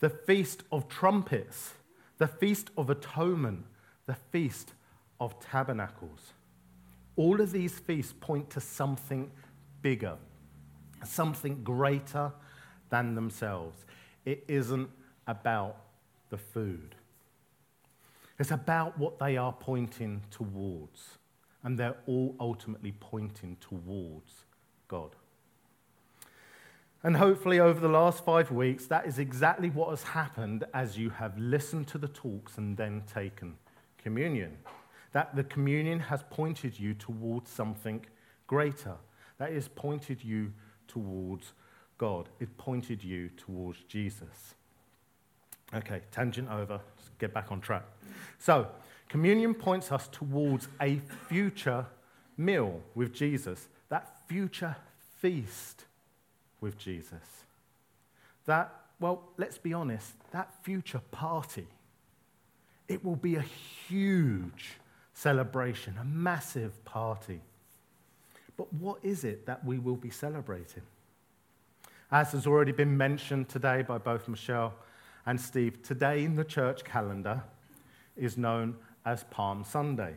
the 0.00 0.10
feast 0.10 0.62
of 0.70 0.90
trumpets, 0.90 1.72
the 2.18 2.26
feast 2.26 2.68
of 2.76 2.90
atonement, 2.90 3.64
the 4.04 4.16
feast 4.30 4.74
of 5.18 5.40
tabernacles. 5.40 6.34
All 7.16 7.40
of 7.40 7.50
these 7.50 7.78
feasts 7.78 8.12
point 8.20 8.50
to 8.50 8.60
something 8.60 9.30
bigger, 9.80 10.18
something 11.02 11.64
greater 11.64 12.30
than 12.90 13.14
themselves. 13.14 13.86
It 14.26 14.44
isn't 14.48 14.90
about 15.26 15.78
the 16.28 16.36
food. 16.36 16.94
It's 18.40 18.50
about 18.50 18.98
what 18.98 19.18
they 19.18 19.36
are 19.36 19.52
pointing 19.52 20.22
towards. 20.30 21.18
And 21.62 21.78
they're 21.78 21.98
all 22.06 22.34
ultimately 22.40 22.94
pointing 22.98 23.58
towards 23.60 24.46
God. 24.88 25.14
And 27.02 27.18
hopefully, 27.18 27.60
over 27.60 27.78
the 27.78 27.88
last 27.88 28.24
five 28.24 28.50
weeks, 28.50 28.86
that 28.86 29.06
is 29.06 29.18
exactly 29.18 29.68
what 29.68 29.90
has 29.90 30.02
happened 30.02 30.64
as 30.72 30.96
you 30.96 31.10
have 31.10 31.38
listened 31.38 31.86
to 31.88 31.98
the 31.98 32.08
talks 32.08 32.56
and 32.56 32.78
then 32.78 33.02
taken 33.12 33.56
communion. 33.98 34.56
That 35.12 35.36
the 35.36 35.44
communion 35.44 36.00
has 36.00 36.24
pointed 36.30 36.80
you 36.80 36.94
towards 36.94 37.50
something 37.50 38.06
greater. 38.46 38.96
That 39.36 39.52
is 39.52 39.68
pointed 39.68 40.24
you 40.24 40.52
towards 40.88 41.52
God. 41.98 42.30
It 42.38 42.56
pointed 42.56 43.04
you 43.04 43.28
towards 43.36 43.80
Jesus. 43.84 44.54
Okay, 45.74 46.00
tangent 46.10 46.48
over. 46.50 46.80
Let's 46.96 47.10
get 47.18 47.32
back 47.32 47.52
on 47.52 47.60
track. 47.60 47.84
So, 48.38 48.66
communion 49.08 49.54
points 49.54 49.92
us 49.92 50.08
towards 50.08 50.68
a 50.80 51.00
future 51.28 51.86
meal 52.36 52.80
with 52.94 53.12
Jesus, 53.12 53.68
that 53.88 54.26
future 54.26 54.76
feast 55.18 55.84
with 56.60 56.78
Jesus. 56.78 57.44
That, 58.46 58.74
well, 58.98 59.22
let's 59.36 59.58
be 59.58 59.72
honest, 59.72 60.12
that 60.32 60.52
future 60.64 61.02
party, 61.10 61.66
it 62.88 63.04
will 63.04 63.16
be 63.16 63.36
a 63.36 63.44
huge 63.88 64.72
celebration, 65.14 65.96
a 66.00 66.04
massive 66.04 66.84
party. 66.84 67.40
But 68.56 68.72
what 68.72 68.98
is 69.02 69.24
it 69.24 69.46
that 69.46 69.64
we 69.64 69.78
will 69.78 69.96
be 69.96 70.10
celebrating? 70.10 70.82
As 72.10 72.32
has 72.32 72.46
already 72.46 72.72
been 72.72 72.96
mentioned 72.96 73.48
today 73.48 73.82
by 73.82 73.98
both 73.98 74.26
Michelle 74.26 74.74
and 75.26 75.40
Steve, 75.40 75.82
today 75.82 76.24
in 76.24 76.36
the 76.36 76.44
church 76.44 76.84
calendar 76.84 77.42
is 78.16 78.36
known 78.36 78.76
as 79.04 79.24
Palm 79.24 79.64
Sunday. 79.64 80.14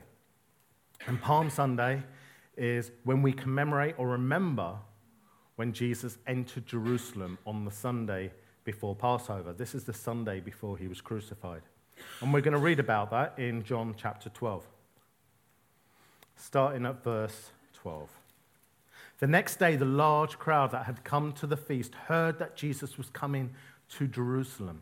And 1.08 1.22
Palm 1.22 1.50
Sunday 1.50 2.04
is 2.56 2.92
when 3.04 3.22
we 3.22 3.34
commemorate 3.34 3.96
or 3.98 4.08
remember 4.10 4.76
when 5.56 5.74
Jesus 5.74 6.18
entered 6.28 6.66
Jerusalem 6.66 7.38
on 7.46 7.66
the 7.66 7.72
Sunday 7.72 8.32
before 8.64 8.96
Passover. 8.96 9.54
This 9.54 9.76
is 9.76 9.84
the 9.84 9.94
Sunday 9.94 10.40
before 10.40 10.78
he 10.78 10.88
was 10.88 11.02
crucified. 11.02 11.62
And 12.22 12.34
we're 12.34 12.42
going 12.42 12.54
to 12.54 12.60
read 12.60 12.80
about 12.80 13.12
that 13.12 13.38
in 13.38 13.64
John 13.64 13.96
chapter 13.98 14.30
12, 14.30 14.64
starting 16.36 16.86
at 16.86 17.04
verse 17.04 17.52
12. 17.74 18.10
The 19.20 19.28
next 19.28 19.58
day, 19.58 19.76
the 19.76 19.86
large 19.86 20.40
crowd 20.40 20.72
that 20.72 20.86
had 20.86 21.04
come 21.04 21.34
to 21.34 21.48
the 21.48 21.58
feast 21.58 21.94
heard 22.08 22.40
that 22.40 22.56
Jesus 22.56 22.98
was 22.98 23.10
coming 23.10 23.52
to 23.90 24.08
Jerusalem. 24.08 24.82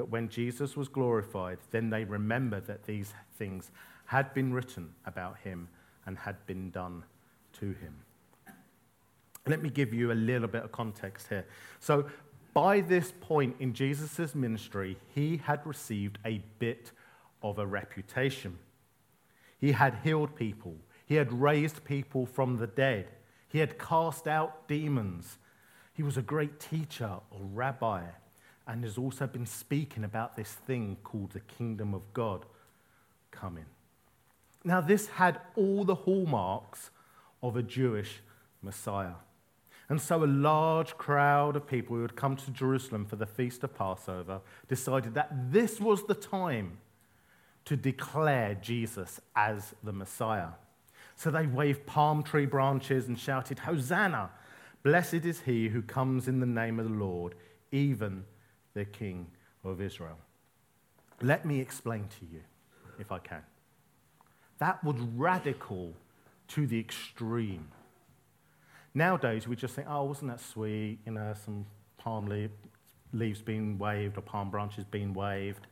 but 0.00 0.08
when 0.08 0.30
Jesus 0.30 0.78
was 0.78 0.88
glorified, 0.88 1.58
then 1.72 1.90
they 1.90 2.04
remembered 2.04 2.64
that 2.68 2.84
these 2.84 3.12
things 3.36 3.70
had 4.06 4.32
been 4.32 4.50
written 4.50 4.94
about 5.04 5.36
him 5.40 5.68
and 6.06 6.16
had 6.16 6.46
been 6.46 6.70
done 6.70 7.04
to 7.58 7.66
him. 7.66 7.98
Let 9.46 9.62
me 9.62 9.68
give 9.68 9.92
you 9.92 10.10
a 10.10 10.14
little 10.14 10.48
bit 10.48 10.62
of 10.64 10.72
context 10.72 11.28
here. 11.28 11.44
So, 11.80 12.06
by 12.54 12.80
this 12.80 13.12
point 13.20 13.56
in 13.58 13.74
Jesus' 13.74 14.34
ministry, 14.34 14.96
he 15.14 15.36
had 15.36 15.66
received 15.66 16.18
a 16.24 16.42
bit 16.58 16.92
of 17.42 17.58
a 17.58 17.66
reputation. 17.66 18.58
He 19.58 19.72
had 19.72 19.98
healed 20.02 20.34
people, 20.34 20.76
he 21.04 21.16
had 21.16 21.30
raised 21.30 21.84
people 21.84 22.24
from 22.24 22.56
the 22.56 22.68
dead, 22.68 23.10
he 23.50 23.58
had 23.58 23.78
cast 23.78 24.26
out 24.26 24.66
demons, 24.66 25.36
he 25.92 26.02
was 26.02 26.16
a 26.16 26.22
great 26.22 26.58
teacher 26.58 27.18
or 27.30 27.40
rabbi 27.52 28.04
and 28.70 28.84
has 28.84 28.96
also 28.96 29.26
been 29.26 29.46
speaking 29.46 30.04
about 30.04 30.36
this 30.36 30.52
thing 30.52 30.96
called 31.02 31.32
the 31.32 31.40
kingdom 31.40 31.92
of 31.92 32.14
God 32.14 32.46
coming. 33.32 33.64
Now, 34.62 34.80
this 34.80 35.08
had 35.08 35.40
all 35.56 35.82
the 35.82 35.96
hallmarks 35.96 36.90
of 37.42 37.56
a 37.56 37.64
Jewish 37.64 38.20
Messiah. 38.62 39.14
And 39.88 40.00
so, 40.00 40.22
a 40.22 40.26
large 40.26 40.96
crowd 40.96 41.56
of 41.56 41.66
people 41.66 41.96
who 41.96 42.02
had 42.02 42.14
come 42.14 42.36
to 42.36 42.50
Jerusalem 42.52 43.06
for 43.06 43.16
the 43.16 43.26
feast 43.26 43.64
of 43.64 43.74
Passover 43.74 44.40
decided 44.68 45.14
that 45.14 45.50
this 45.50 45.80
was 45.80 46.04
the 46.04 46.14
time 46.14 46.78
to 47.64 47.76
declare 47.76 48.54
Jesus 48.54 49.20
as 49.34 49.74
the 49.82 49.92
Messiah. 49.92 50.50
So, 51.16 51.32
they 51.32 51.48
waved 51.48 51.86
palm 51.86 52.22
tree 52.22 52.46
branches 52.46 53.08
and 53.08 53.18
shouted, 53.18 53.58
Hosanna! 53.58 54.30
Blessed 54.84 55.24
is 55.24 55.40
he 55.40 55.70
who 55.70 55.82
comes 55.82 56.28
in 56.28 56.38
the 56.38 56.46
name 56.46 56.78
of 56.78 56.88
the 56.88 56.94
Lord, 56.94 57.34
even 57.72 58.24
the 58.74 58.84
King 58.84 59.26
of 59.64 59.80
Israel. 59.80 60.18
Let 61.22 61.44
me 61.44 61.60
explain 61.60 62.08
to 62.20 62.26
you, 62.32 62.40
if 62.98 63.12
I 63.12 63.18
can. 63.18 63.42
That 64.58 64.82
was 64.84 64.96
radical 65.16 65.94
to 66.48 66.66
the 66.66 66.78
extreme. 66.78 67.68
Nowadays, 68.94 69.46
we 69.46 69.56
just 69.56 69.74
think, 69.74 69.86
oh, 69.88 70.04
wasn't 70.04 70.30
that 70.30 70.40
sweet? 70.40 70.98
You 71.06 71.12
know, 71.12 71.34
some 71.44 71.66
palm 71.98 72.26
leaf, 72.26 72.50
leaves 73.12 73.40
being 73.40 73.78
waved 73.78 74.18
or 74.18 74.22
palm 74.22 74.50
branches 74.50 74.84
being 74.84 75.12
waved. 75.12 75.66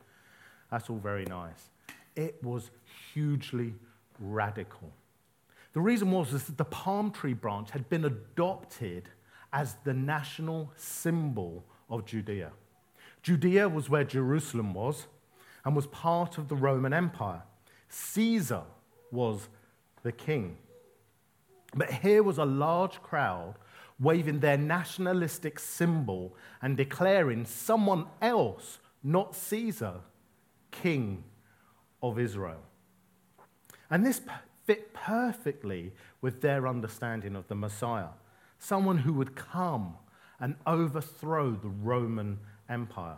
That's 0.70 0.90
all 0.90 0.98
very 0.98 1.24
nice. 1.24 1.70
It 2.14 2.42
was 2.42 2.70
hugely 3.12 3.74
radical. 4.20 4.92
The 5.72 5.80
reason 5.80 6.10
was 6.10 6.30
that 6.32 6.56
the 6.56 6.64
palm 6.64 7.10
tree 7.10 7.34
branch 7.34 7.70
had 7.70 7.88
been 7.88 8.04
adopted 8.04 9.08
as 9.52 9.76
the 9.84 9.94
national 9.94 10.72
symbol 10.76 11.64
of 11.88 12.04
Judea. 12.04 12.50
Judea 13.22 13.68
was 13.68 13.88
where 13.88 14.04
Jerusalem 14.04 14.74
was 14.74 15.06
and 15.64 15.74
was 15.74 15.86
part 15.86 16.38
of 16.38 16.48
the 16.48 16.56
Roman 16.56 16.92
Empire. 16.92 17.42
Caesar 17.88 18.62
was 19.10 19.48
the 20.02 20.12
king. 20.12 20.56
But 21.74 21.90
here 21.90 22.22
was 22.22 22.38
a 22.38 22.44
large 22.44 23.02
crowd 23.02 23.54
waving 24.00 24.40
their 24.40 24.56
nationalistic 24.56 25.58
symbol 25.58 26.34
and 26.62 26.76
declaring 26.76 27.44
someone 27.44 28.06
else, 28.22 28.78
not 29.02 29.34
Caesar, 29.34 29.94
king 30.70 31.24
of 32.02 32.18
Israel. 32.18 32.62
And 33.90 34.06
this 34.06 34.20
fit 34.64 34.92
perfectly 34.94 35.92
with 36.20 36.40
their 36.40 36.68
understanding 36.68 37.34
of 37.34 37.48
the 37.48 37.54
Messiah, 37.54 38.10
someone 38.58 38.98
who 38.98 39.12
would 39.14 39.34
come 39.34 39.96
and 40.38 40.54
overthrow 40.66 41.50
the 41.50 41.68
Roman 41.68 42.38
Empire, 42.68 43.16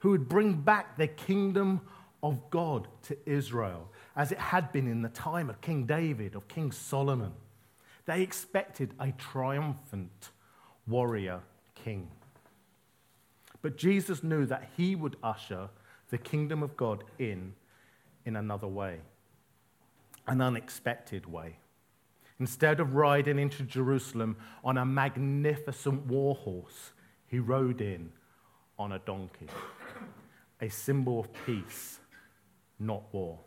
who 0.00 0.10
would 0.10 0.28
bring 0.28 0.54
back 0.54 0.96
the 0.96 1.06
kingdom 1.06 1.80
of 2.22 2.50
God 2.50 2.88
to 3.02 3.16
Israel, 3.26 3.88
as 4.16 4.32
it 4.32 4.38
had 4.38 4.72
been 4.72 4.86
in 4.88 5.02
the 5.02 5.08
time 5.08 5.48
of 5.48 5.60
King 5.60 5.86
David, 5.86 6.34
of 6.34 6.48
King 6.48 6.72
Solomon. 6.72 7.32
They 8.06 8.22
expected 8.22 8.94
a 8.98 9.12
triumphant 9.12 10.30
warrior 10.86 11.40
king. 11.74 12.08
But 13.60 13.76
Jesus 13.76 14.22
knew 14.22 14.46
that 14.46 14.70
he 14.76 14.94
would 14.94 15.16
usher 15.22 15.68
the 16.10 16.18
kingdom 16.18 16.62
of 16.62 16.76
God 16.76 17.04
in 17.18 17.54
in 18.24 18.36
another 18.36 18.68
way. 18.68 19.00
an 20.28 20.42
unexpected 20.42 21.26
way. 21.26 21.56
Instead 22.38 22.78
of 22.78 22.94
riding 22.94 23.38
into 23.38 23.64
Jerusalem 23.64 24.36
on 24.62 24.76
a 24.76 24.84
magnificent 24.84 26.06
war 26.06 26.36
horse, 26.36 26.92
he 27.26 27.38
rode 27.38 27.80
in 27.80 28.12
on 28.78 28.92
a 28.92 28.98
donkey, 29.00 29.48
a 30.60 30.68
symbol 30.68 31.20
of 31.20 31.28
peace, 31.44 31.98
not 32.78 33.02
war. 33.12 33.38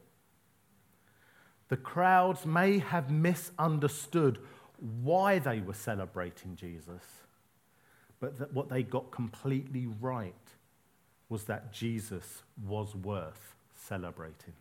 The 1.69 1.77
crowds 1.77 2.45
may 2.45 2.79
have 2.79 3.09
misunderstood 3.09 4.39
why 5.01 5.39
they 5.39 5.59
were 5.59 5.73
celebrating 5.73 6.55
Jesus, 6.55 7.03
but 8.19 8.51
what 8.53 8.69
they 8.69 8.83
got 8.83 9.11
completely 9.11 9.87
right 9.99 10.33
was 11.29 11.45
that 11.45 11.71
Jesus 11.71 12.43
was 12.67 12.93
worth 12.93 13.55
celebrating. 13.73 14.53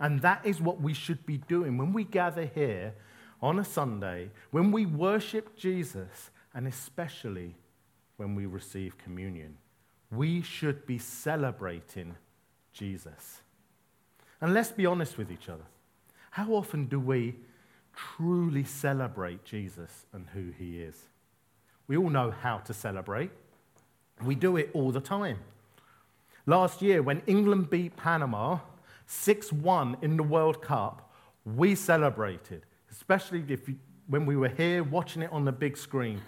And 0.00 0.20
that 0.22 0.44
is 0.44 0.60
what 0.60 0.80
we 0.80 0.92
should 0.92 1.24
be 1.24 1.38
doing 1.38 1.78
when 1.78 1.92
we 1.92 2.02
gather 2.02 2.44
here 2.46 2.94
on 3.40 3.58
a 3.58 3.64
Sunday, 3.64 4.30
when 4.50 4.72
we 4.72 4.84
worship 4.84 5.56
Jesus, 5.56 6.30
and 6.54 6.66
especially 6.66 7.54
when 8.16 8.34
we 8.34 8.46
receive 8.46 8.98
communion. 8.98 9.56
We 10.10 10.42
should 10.42 10.86
be 10.86 10.98
celebrating 10.98 12.16
Jesus. 12.72 13.40
And 14.40 14.52
let's 14.52 14.72
be 14.72 14.86
honest 14.86 15.16
with 15.18 15.30
each 15.32 15.48
other. 15.48 15.64
How 16.30 16.52
often 16.52 16.86
do 16.86 16.98
we 17.00 17.36
truly 17.94 18.64
celebrate 18.64 19.44
Jesus 19.44 20.06
and 20.12 20.26
who 20.34 20.50
he 20.58 20.80
is? 20.80 21.08
We 21.86 21.96
all 21.96 22.10
know 22.10 22.30
how 22.30 22.58
to 22.58 22.74
celebrate. 22.74 23.30
We 24.24 24.34
do 24.34 24.56
it 24.56 24.70
all 24.72 24.90
the 24.90 25.00
time. 25.00 25.38
Last 26.46 26.82
year, 26.82 27.02
when 27.02 27.22
England 27.26 27.70
beat 27.70 27.96
Panama 27.96 28.58
6 29.06 29.52
1 29.52 29.98
in 30.02 30.16
the 30.16 30.22
World 30.22 30.60
Cup, 30.62 31.12
we 31.44 31.74
celebrated, 31.74 32.64
especially 32.90 33.44
if 33.48 33.68
you, 33.68 33.76
when 34.06 34.26
we 34.26 34.36
were 34.36 34.48
here 34.48 34.82
watching 34.82 35.22
it 35.22 35.32
on 35.32 35.44
the 35.44 35.52
big 35.52 35.76
screen. 35.76 36.20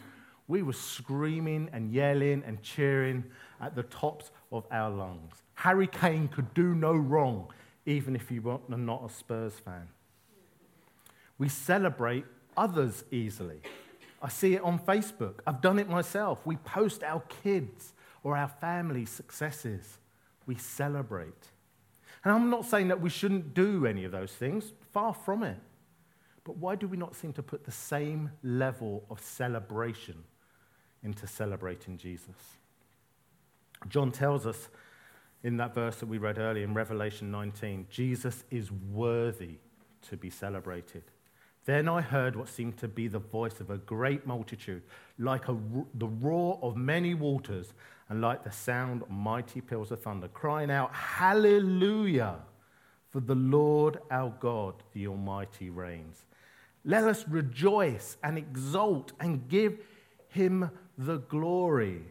We 0.49 0.63
were 0.63 0.73
screaming 0.73 1.69
and 1.73 1.93
yelling 1.93 2.43
and 2.47 2.63
cheering 2.63 3.25
at 3.61 3.75
the 3.75 3.83
tops 3.85 4.31
of 4.53 4.65
our 4.71 4.91
lungs. 4.91 5.43
Harry 5.55 5.87
Kane 5.87 6.29
could 6.29 6.55
do 6.55 6.75
no 6.75 6.93
wrong, 6.93 7.49
even 7.85 8.15
if 8.15 8.31
you 8.31 8.43
were 8.43 8.59
not 8.69 9.05
a 9.05 9.13
Spurs 9.13 9.55
fan. 9.55 9.89
We 11.39 11.49
celebrate 11.49 12.25
others 12.57 13.05
easily. 13.11 13.61
I 14.23 14.29
see 14.29 14.55
it 14.55 14.63
on 14.63 14.79
Facebook. 14.79 15.41
I've 15.47 15.61
done 15.61 15.79
it 15.79 15.89
myself. 15.89 16.41
We 16.47 16.57
post 16.57 17.03
our 17.03 17.21
kids 17.43 17.93
or 18.23 18.37
our 18.37 18.49
family 18.49 19.05
successes. 19.05 19.99
We 20.47 20.55
celebrate. 20.55 21.51
And 22.25 22.33
I'm 22.33 22.51
not 22.51 22.65
saying 22.65 22.89
that 22.89 23.01
we 23.01 23.11
shouldn't 23.11 23.55
do 23.55 23.87
any 23.87 24.05
of 24.05 24.13
those 24.13 24.33
things, 24.33 24.73
far 24.93 25.13
from 25.13 25.43
it. 25.43 25.59
But 26.45 26.57
why 26.57 26.77
do 26.77 26.89
we 26.89 26.97
not 26.97 27.15
seem 27.15 27.33
to 27.35 27.43
put 27.43 27.65
the 27.65 27.73
same 27.73 28.31
level 28.43 29.05
of 29.11 29.21
celebration 29.21 30.23
into 31.07 31.27
celebrating 31.27 31.97
Jesus? 31.97 32.37
John 33.89 34.13
tells 34.13 34.47
us 34.47 34.69
in 35.43 35.57
that 35.57 35.75
verse 35.75 35.97
that 35.97 36.07
we 36.07 36.19
read 36.19 36.39
earlier 36.39 36.65
in 36.65 36.75
Revelation 36.75 37.31
19 37.31 37.87
Jesus 37.89 38.45
is 38.51 38.71
worthy 38.71 39.59
to 40.09 40.17
be 40.17 40.29
celebrated. 40.29 41.05
Then 41.65 41.89
I 41.89 42.01
heard 42.01 42.37
what 42.37 42.49
seemed 42.49 42.77
to 42.79 42.89
be 42.89 43.09
the 43.09 43.19
voice 43.19 43.61
of 43.61 43.71
a 43.71 43.79
great 43.79 44.25
multitude, 44.25 44.83
like 45.19 45.49
a, 45.49 45.57
the 45.95 46.07
roar 46.07 46.61
of 46.63 46.77
many 46.77 47.15
waters, 47.15 47.73
and 48.09 48.21
like 48.21 48.45
the 48.45 48.53
sound 48.53 49.03
of 49.03 49.11
mighty 49.11 49.61
peals 49.61 49.91
of 49.91 50.01
thunder, 50.01 50.29
crying 50.29 50.71
out, 50.71 50.95
Hallelujah! 50.95 52.37
For 53.11 53.21
the 53.21 53.35
Lord 53.35 53.99
our 54.11 54.33
God, 54.39 54.75
the 54.93 55.09
Almighty, 55.09 55.71
reigns. 55.71 56.25
Let 56.85 57.03
us 57.03 57.27
rejoice 57.27 58.17
and 58.23 58.39
exult 58.39 59.13
and 59.19 59.49
give 59.49 59.81
him 60.29 60.71
the 60.99 61.19
glory, 61.19 62.03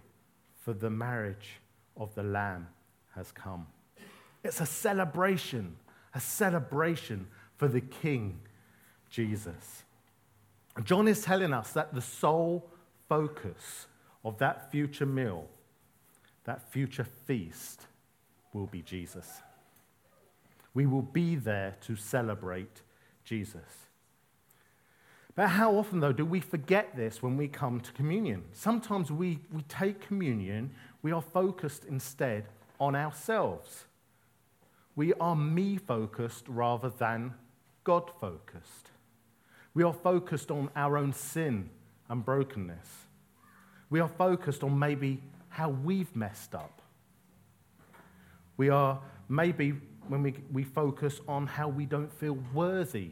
for 0.61 0.73
the 0.73 0.89
marriage 0.89 1.59
of 1.97 2.13
the 2.15 2.23
Lamb 2.23 2.67
has 3.15 3.31
come. 3.31 3.67
It's 4.43 4.61
a 4.61 4.65
celebration, 4.65 5.75
a 6.13 6.19
celebration 6.19 7.27
for 7.57 7.67
the 7.67 7.81
King 7.81 8.39
Jesus. 9.09 9.83
John 10.83 11.07
is 11.07 11.21
telling 11.21 11.53
us 11.53 11.71
that 11.71 11.93
the 11.93 12.01
sole 12.01 12.69
focus 13.07 13.87
of 14.23 14.37
that 14.39 14.71
future 14.71 15.05
meal, 15.05 15.47
that 16.43 16.71
future 16.71 17.05
feast, 17.25 17.87
will 18.53 18.65
be 18.67 18.81
Jesus. 18.81 19.41
We 20.73 20.85
will 20.85 21.01
be 21.01 21.35
there 21.35 21.77
to 21.81 21.95
celebrate 21.95 22.81
Jesus. 23.23 23.84
But 25.35 25.49
how 25.49 25.75
often, 25.75 25.99
though, 25.99 26.13
do 26.13 26.25
we 26.25 26.39
forget 26.39 26.95
this 26.95 27.21
when 27.21 27.35
we 27.35 27.49
come 27.49 27.81
to 27.81 27.91
communion? 27.91 28.43
Sometimes 28.53 29.11
we, 29.11 29.39
we 29.51 29.63
take 29.63 29.99
communion, 29.99 30.71
we 31.01 31.11
are 31.11 31.21
focused 31.21 31.83
instead 31.85 32.45
on 32.79 32.95
ourselves. 32.95 33.85
We 34.95 35.13
are 35.15 35.35
me 35.35 35.75
focused 35.77 36.45
rather 36.47 36.89
than 36.89 37.33
God 37.83 38.09
focused. 38.21 38.91
We 39.73 39.83
are 39.83 39.93
focused 39.93 40.51
on 40.51 40.69
our 40.73 40.97
own 40.97 41.11
sin 41.11 41.69
and 42.07 42.23
brokenness. 42.23 42.87
We 43.89 43.99
are 43.99 44.07
focused 44.07 44.63
on 44.63 44.79
maybe 44.79 45.21
how 45.49 45.69
we've 45.69 46.15
messed 46.15 46.55
up. 46.55 46.81
We 48.55 48.69
are 48.69 49.01
maybe 49.27 49.73
when 50.07 50.23
we, 50.23 50.35
we 50.49 50.63
focus 50.63 51.19
on 51.27 51.45
how 51.45 51.67
we 51.67 51.85
don't 51.85 52.11
feel 52.11 52.37
worthy 52.53 53.09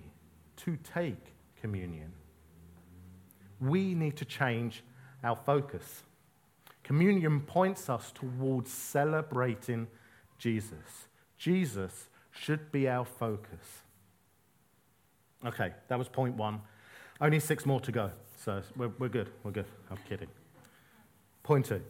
to 0.57 0.77
take 0.77 1.32
communion. 1.63 2.11
We 3.61 3.95
need 3.95 4.17
to 4.17 4.25
change 4.25 4.83
our 5.23 5.37
focus. 5.37 6.03
Communion 6.83 7.39
points 7.39 7.89
us 7.89 8.11
towards 8.11 8.69
celebrating 8.69 9.87
Jesus. 10.37 11.07
Jesus 11.37 12.09
should 12.31 12.69
be 12.73 12.89
our 12.89 13.05
focus. 13.05 13.65
Okay, 15.45 15.71
that 15.87 15.97
was 15.97 16.09
point 16.09 16.35
one. 16.35 16.59
Only 17.21 17.39
six 17.39 17.65
more 17.65 17.79
to 17.79 17.91
go, 17.93 18.11
so 18.43 18.61
we're, 18.75 18.91
we're 18.99 19.07
good. 19.07 19.29
We're 19.43 19.51
good. 19.51 19.67
I'm 19.89 19.99
kidding. 20.09 20.27
Point 21.43 21.65
two 21.67 21.81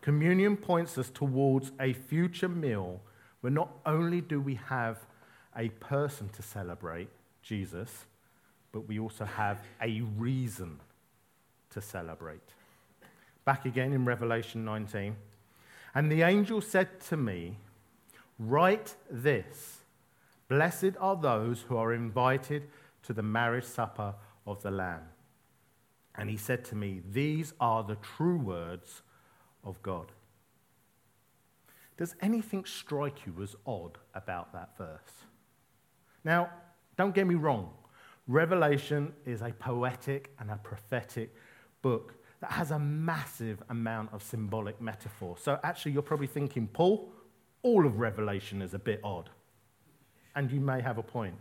communion 0.00 0.56
points 0.56 0.96
us 0.96 1.10
towards 1.10 1.72
a 1.78 1.92
future 1.92 2.48
meal 2.48 3.02
where 3.42 3.52
not 3.52 3.68
only 3.84 4.22
do 4.22 4.40
we 4.40 4.54
have 4.54 4.96
a 5.54 5.68
person 5.68 6.30
to 6.30 6.40
celebrate, 6.40 7.08
Jesus, 7.42 8.06
but 8.72 8.86
we 8.88 8.98
also 8.98 9.24
have 9.24 9.60
a 9.82 10.00
reason 10.16 10.80
to 11.70 11.80
celebrate. 11.80 12.40
Back 13.44 13.64
again 13.64 13.92
in 13.92 14.04
Revelation 14.04 14.64
19. 14.64 15.16
And 15.94 16.12
the 16.12 16.22
angel 16.22 16.60
said 16.60 17.00
to 17.08 17.16
me, 17.16 17.56
Write 18.38 18.94
this 19.10 19.78
Blessed 20.48 20.96
are 21.00 21.16
those 21.16 21.62
who 21.62 21.76
are 21.76 21.92
invited 21.92 22.68
to 23.02 23.12
the 23.12 23.22
marriage 23.22 23.64
supper 23.64 24.14
of 24.46 24.62
the 24.62 24.70
Lamb. 24.70 25.02
And 26.14 26.30
he 26.30 26.36
said 26.36 26.64
to 26.66 26.74
me, 26.74 27.02
These 27.10 27.52
are 27.60 27.82
the 27.84 27.96
true 27.96 28.38
words 28.38 29.02
of 29.64 29.82
God. 29.82 30.12
Does 31.96 32.14
anything 32.20 32.64
strike 32.64 33.26
you 33.26 33.42
as 33.42 33.56
odd 33.66 33.98
about 34.14 34.52
that 34.52 34.76
verse? 34.78 35.24
Now, 36.24 36.50
don't 36.96 37.14
get 37.14 37.26
me 37.26 37.34
wrong. 37.34 37.70
Revelation 38.28 39.12
is 39.26 39.42
a 39.42 39.50
poetic 39.50 40.30
and 40.38 40.50
a 40.50 40.56
prophetic 40.56 41.34
book 41.82 42.14
that 42.40 42.52
has 42.52 42.70
a 42.70 42.78
massive 42.78 43.62
amount 43.70 44.12
of 44.12 44.22
symbolic 44.22 44.80
metaphor. 44.80 45.36
So, 45.38 45.58
actually, 45.64 45.92
you're 45.92 46.02
probably 46.02 46.28
thinking, 46.28 46.68
Paul, 46.68 47.10
all 47.62 47.84
of 47.84 47.98
Revelation 47.98 48.62
is 48.62 48.74
a 48.74 48.78
bit 48.78 49.00
odd 49.02 49.30
and 50.38 50.52
you 50.52 50.60
may 50.60 50.80
have 50.80 50.98
a 50.98 51.02
point. 51.02 51.34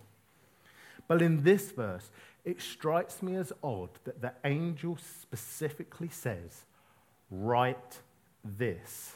But 1.08 1.21
in 1.21 1.43
this 1.43 1.71
verse, 1.71 2.10
it 2.43 2.60
strikes 2.62 3.21
me 3.21 3.36
as 3.36 3.54
odd 3.62 3.89
that 4.06 4.21
the 4.21 4.34
angel 4.43 4.97
specifically 4.97 6.10
says, 6.10 6.65
Write 7.30 8.00
this 8.43 9.13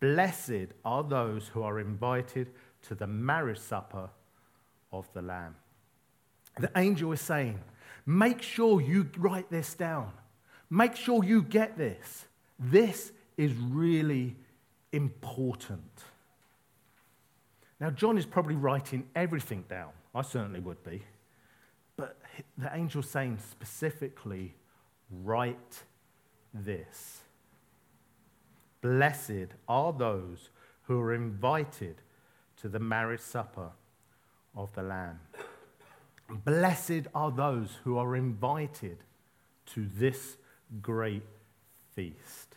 Blessed 0.00 0.74
are 0.84 1.02
those 1.02 1.48
who 1.48 1.62
are 1.62 1.80
invited 1.80 2.50
to 2.82 2.94
the 2.94 3.06
marriage 3.06 3.58
supper 3.58 4.10
of 4.92 5.12
the 5.12 5.22
Lamb. 5.22 5.56
The 6.58 6.70
angel 6.76 7.12
is 7.12 7.20
saying, 7.20 7.60
Make 8.06 8.42
sure 8.42 8.80
you 8.80 9.08
write 9.18 9.50
this 9.50 9.74
down. 9.74 10.12
Make 10.70 10.96
sure 10.96 11.22
you 11.22 11.42
get 11.42 11.76
this. 11.76 12.26
This 12.58 13.12
is 13.36 13.52
really 13.54 14.34
important. 14.92 15.82
Now, 17.80 17.90
John 17.90 18.18
is 18.18 18.26
probably 18.26 18.56
writing 18.56 19.06
everything 19.14 19.64
down. 19.68 19.90
I 20.14 20.22
certainly 20.22 20.60
would 20.60 20.82
be. 20.82 21.02
But 21.96 22.18
the 22.56 22.72
angel's 22.72 23.08
saying 23.08 23.38
specifically, 23.50 24.54
write 25.10 25.84
this. 26.52 27.20
Blessed 28.80 29.48
are 29.68 29.92
those 29.92 30.50
who 30.82 31.00
are 31.00 31.14
invited 31.14 31.96
to 32.56 32.68
the 32.68 32.78
marriage 32.78 33.20
supper 33.20 33.70
of 34.56 34.72
the 34.74 34.82
Lamb. 34.82 35.20
Blessed 36.28 37.08
are 37.14 37.30
those 37.30 37.78
who 37.84 37.96
are 37.96 38.14
invited 38.14 38.98
to 39.66 39.88
this 39.96 40.36
great 40.82 41.24
feast. 41.94 42.56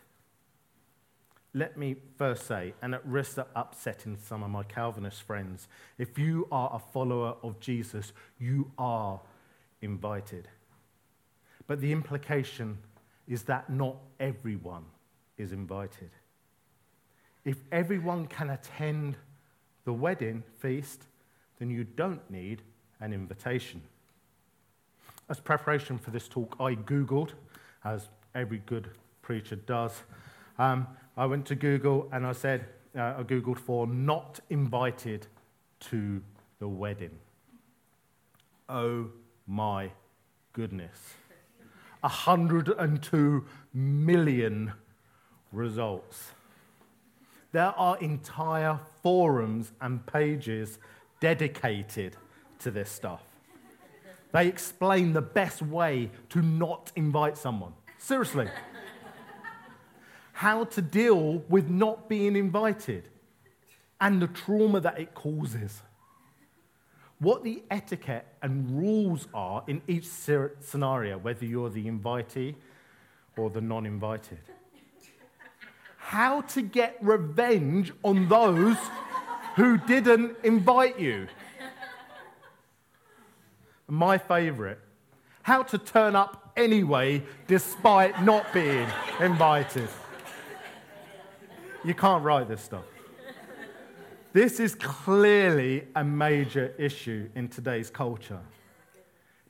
Let 1.54 1.76
me 1.76 1.96
first 2.16 2.46
say, 2.46 2.74
and 2.80 2.94
at 2.94 3.06
risk 3.06 3.38
of 3.38 3.46
upsetting 3.54 4.16
some 4.16 4.42
of 4.42 4.50
my 4.50 4.62
Calvinist 4.62 5.22
friends, 5.22 5.68
if 5.98 6.18
you 6.18 6.48
are 6.50 6.70
a 6.72 6.78
follower 6.78 7.36
of 7.42 7.60
Jesus, 7.60 8.12
you 8.38 8.70
are 8.78 9.20
invited. 9.82 10.48
But 11.66 11.80
the 11.80 11.92
implication 11.92 12.78
is 13.28 13.42
that 13.44 13.70
not 13.70 13.96
everyone 14.18 14.84
is 15.36 15.52
invited. 15.52 16.10
If 17.44 17.58
everyone 17.70 18.26
can 18.26 18.50
attend 18.50 19.16
the 19.84 19.92
wedding 19.92 20.44
feast, 20.58 21.04
then 21.58 21.70
you 21.70 21.84
don't 21.84 22.30
need 22.30 22.62
an 23.02 23.12
invitation. 23.12 23.82
As 25.28 25.40
preparation 25.40 25.98
for 25.98 26.10
this 26.10 26.28
talk, 26.28 26.56
I 26.60 26.76
Googled, 26.76 27.30
as 27.84 28.08
every 28.34 28.62
good 28.64 28.88
preacher 29.20 29.56
does. 29.56 30.02
Um, 30.58 30.86
I 31.16 31.26
went 31.26 31.44
to 31.46 31.54
Google 31.54 32.08
and 32.12 32.26
I 32.26 32.32
said, 32.32 32.64
uh, 32.96 33.14
I 33.18 33.22
Googled 33.24 33.58
for 33.58 33.86
not 33.86 34.40
invited 34.50 35.26
to 35.80 36.22
the 36.60 36.68
wedding. 36.68 37.18
Oh 38.68 39.08
my 39.46 39.90
goodness. 40.52 41.14
102 42.00 43.44
million 43.74 44.72
results. 45.52 46.30
There 47.52 47.74
are 47.76 47.98
entire 47.98 48.78
forums 49.02 49.72
and 49.80 50.04
pages 50.06 50.78
dedicated 51.20 52.16
to 52.62 52.70
this 52.70 52.90
stuff. 52.90 53.22
They 54.32 54.48
explain 54.48 55.12
the 55.12 55.22
best 55.22 55.62
way 55.62 56.10
to 56.30 56.40
not 56.40 56.90
invite 56.96 57.36
someone. 57.36 57.74
Seriously. 57.98 58.48
How 60.32 60.64
to 60.64 60.82
deal 60.82 61.44
with 61.48 61.68
not 61.68 62.08
being 62.08 62.34
invited 62.34 63.08
and 64.00 64.20
the 64.20 64.26
trauma 64.26 64.80
that 64.80 64.98
it 64.98 65.14
causes. 65.14 65.82
What 67.18 67.44
the 67.44 67.62
etiquette 67.70 68.26
and 68.42 68.76
rules 68.76 69.28
are 69.32 69.62
in 69.68 69.82
each 69.86 70.06
scenario, 70.06 71.18
whether 71.18 71.44
you're 71.44 71.70
the 71.70 71.84
invitee 71.84 72.56
or 73.36 73.48
the 73.50 73.60
non 73.60 73.86
invited. 73.86 74.40
How 75.98 76.40
to 76.40 76.62
get 76.62 76.98
revenge 77.00 77.92
on 78.02 78.28
those 78.28 78.76
who 79.54 79.78
didn't 79.78 80.36
invite 80.42 80.98
you. 80.98 81.28
My 83.92 84.16
favorite 84.16 84.78
how 85.42 85.62
to 85.64 85.76
turn 85.76 86.16
up 86.16 86.50
anyway 86.56 87.22
despite 87.46 88.22
not 88.24 88.50
being 88.54 88.88
invited. 89.20 89.86
You 91.84 91.92
can't 91.92 92.24
write 92.24 92.48
this 92.48 92.62
stuff. 92.62 92.86
This 94.32 94.60
is 94.60 94.74
clearly 94.74 95.88
a 95.94 96.02
major 96.02 96.74
issue 96.78 97.28
in 97.34 97.48
today's 97.48 97.90
culture. 97.90 98.40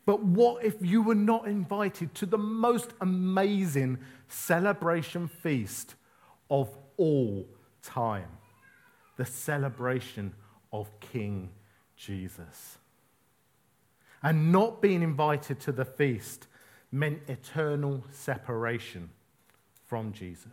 But 0.06 0.24
what 0.24 0.64
if 0.64 0.74
you 0.80 1.02
were 1.02 1.14
not 1.14 1.46
invited 1.46 2.12
to 2.16 2.26
the 2.26 2.36
most 2.38 2.94
amazing 3.00 3.98
celebration 4.26 5.28
feast 5.28 5.94
of 6.50 6.68
all 6.96 7.46
time? 7.80 8.38
The 9.16 9.24
celebration 9.24 10.34
of 10.72 10.88
King 10.98 11.50
Jesus. 11.94 12.78
And 14.22 14.52
not 14.52 14.80
being 14.80 15.02
invited 15.02 15.58
to 15.60 15.72
the 15.72 15.84
feast 15.84 16.46
meant 16.92 17.20
eternal 17.28 18.04
separation 18.10 19.10
from 19.86 20.12
Jesus. 20.12 20.52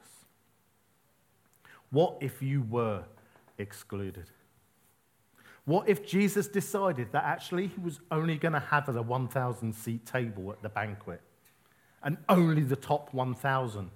What 1.92 2.18
if 2.22 2.42
you 2.42 2.62
were 2.62 3.04
excluded? 3.58 4.26
What 5.66 5.88
if 5.88 6.06
Jesus 6.06 6.48
decided 6.48 7.12
that 7.12 7.24
actually 7.24 7.68
he 7.68 7.80
was 7.80 8.00
only 8.10 8.38
going 8.38 8.54
to 8.54 8.60
have 8.60 8.90
a 8.90 9.02
1,000 9.02 9.74
seat 9.74 10.06
table 10.06 10.52
at 10.52 10.62
the 10.62 10.70
banquet 10.70 11.22
and 12.02 12.18
only 12.28 12.64
the 12.64 12.76
top 12.76 13.14
1,000 13.14 13.92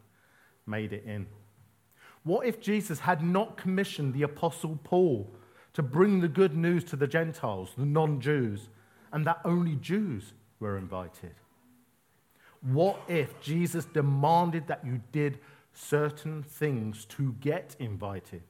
made 0.68 0.94
it 0.94 1.04
in? 1.06 1.26
What 2.24 2.46
if 2.46 2.62
Jesus 2.62 3.00
had 3.00 3.24
not 3.24 3.58
commissioned 3.58 4.14
the 4.14 4.24
Apostle 4.24 4.80
Paul 4.84 5.30
to 5.74 5.82
bring 5.82 6.22
the 6.22 6.28
good 6.28 6.56
news 6.56 6.84
to 6.86 6.96
the 6.96 7.08
Gentiles, 7.08 7.72
the 7.78 7.86
non 7.86 8.22
Jews, 8.22 8.70
and 9.14 9.26
that 9.26 9.40
only 9.46 9.76
Jews 9.76 10.34
were 10.60 10.78
invited? 10.78 11.36
What 12.62 13.00
if 13.08 13.40
Jesus 13.42 13.86
demanded 13.86 14.68
that 14.68 14.86
you 14.86 15.02
did 15.12 15.40
certain 15.74 16.44
things 16.44 17.06
to 17.06 17.36
get 17.40 17.76
invited? 17.80 18.42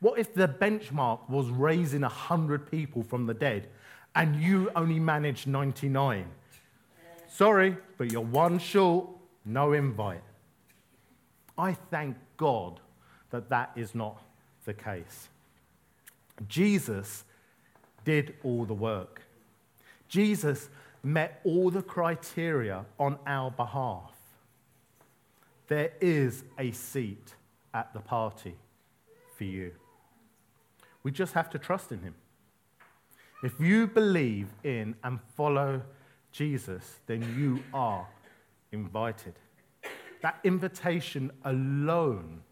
What 0.00 0.18
if 0.18 0.34
the 0.34 0.48
benchmark 0.48 1.28
was 1.28 1.48
raising 1.48 2.02
100 2.02 2.70
people 2.70 3.02
from 3.02 3.26
the 3.26 3.34
dead 3.34 3.68
and 4.14 4.36
you 4.36 4.70
only 4.76 5.00
managed 5.00 5.46
99? 5.46 6.26
Sorry, 7.28 7.76
but 7.96 8.10
you're 8.10 8.22
one 8.22 8.58
short, 8.58 9.08
no 9.44 9.72
invite. 9.72 10.22
I 11.56 11.74
thank 11.90 12.16
God 12.36 12.80
that 13.30 13.48
that 13.50 13.70
is 13.76 13.94
not 13.94 14.22
the 14.64 14.74
case. 14.74 15.28
Jesus 16.48 17.24
did 18.04 18.34
all 18.42 18.64
the 18.64 18.74
work. 18.74 19.22
Jesus 20.10 20.68
met 21.02 21.40
all 21.44 21.70
the 21.70 21.82
criteria 21.82 22.84
on 22.98 23.16
our 23.26 23.50
behalf. 23.50 24.12
There 25.68 25.92
is 26.00 26.42
a 26.58 26.72
seat 26.72 27.34
at 27.72 27.94
the 27.94 28.00
party 28.00 28.56
for 29.36 29.44
you. 29.44 29.70
We 31.04 31.12
just 31.12 31.32
have 31.34 31.48
to 31.50 31.58
trust 31.58 31.92
in 31.92 32.02
him. 32.02 32.14
If 33.44 33.58
you 33.60 33.86
believe 33.86 34.48
in 34.64 34.96
and 35.04 35.20
follow 35.36 35.80
Jesus, 36.32 36.98
then 37.06 37.22
you 37.38 37.62
are 37.72 38.06
invited. 38.72 39.34
That 40.22 40.40
invitation 40.44 41.30
alone 41.44 42.42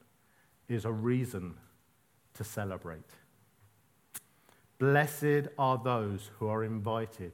is 0.69 0.85
a 0.85 0.93
reason 0.93 1.55
to 2.35 2.45
celebrate. 2.45 3.11
Blessed 4.79 5.49
are 5.59 5.77
those 5.83 6.31
who 6.39 6.47
are 6.47 6.63
invited 6.63 7.33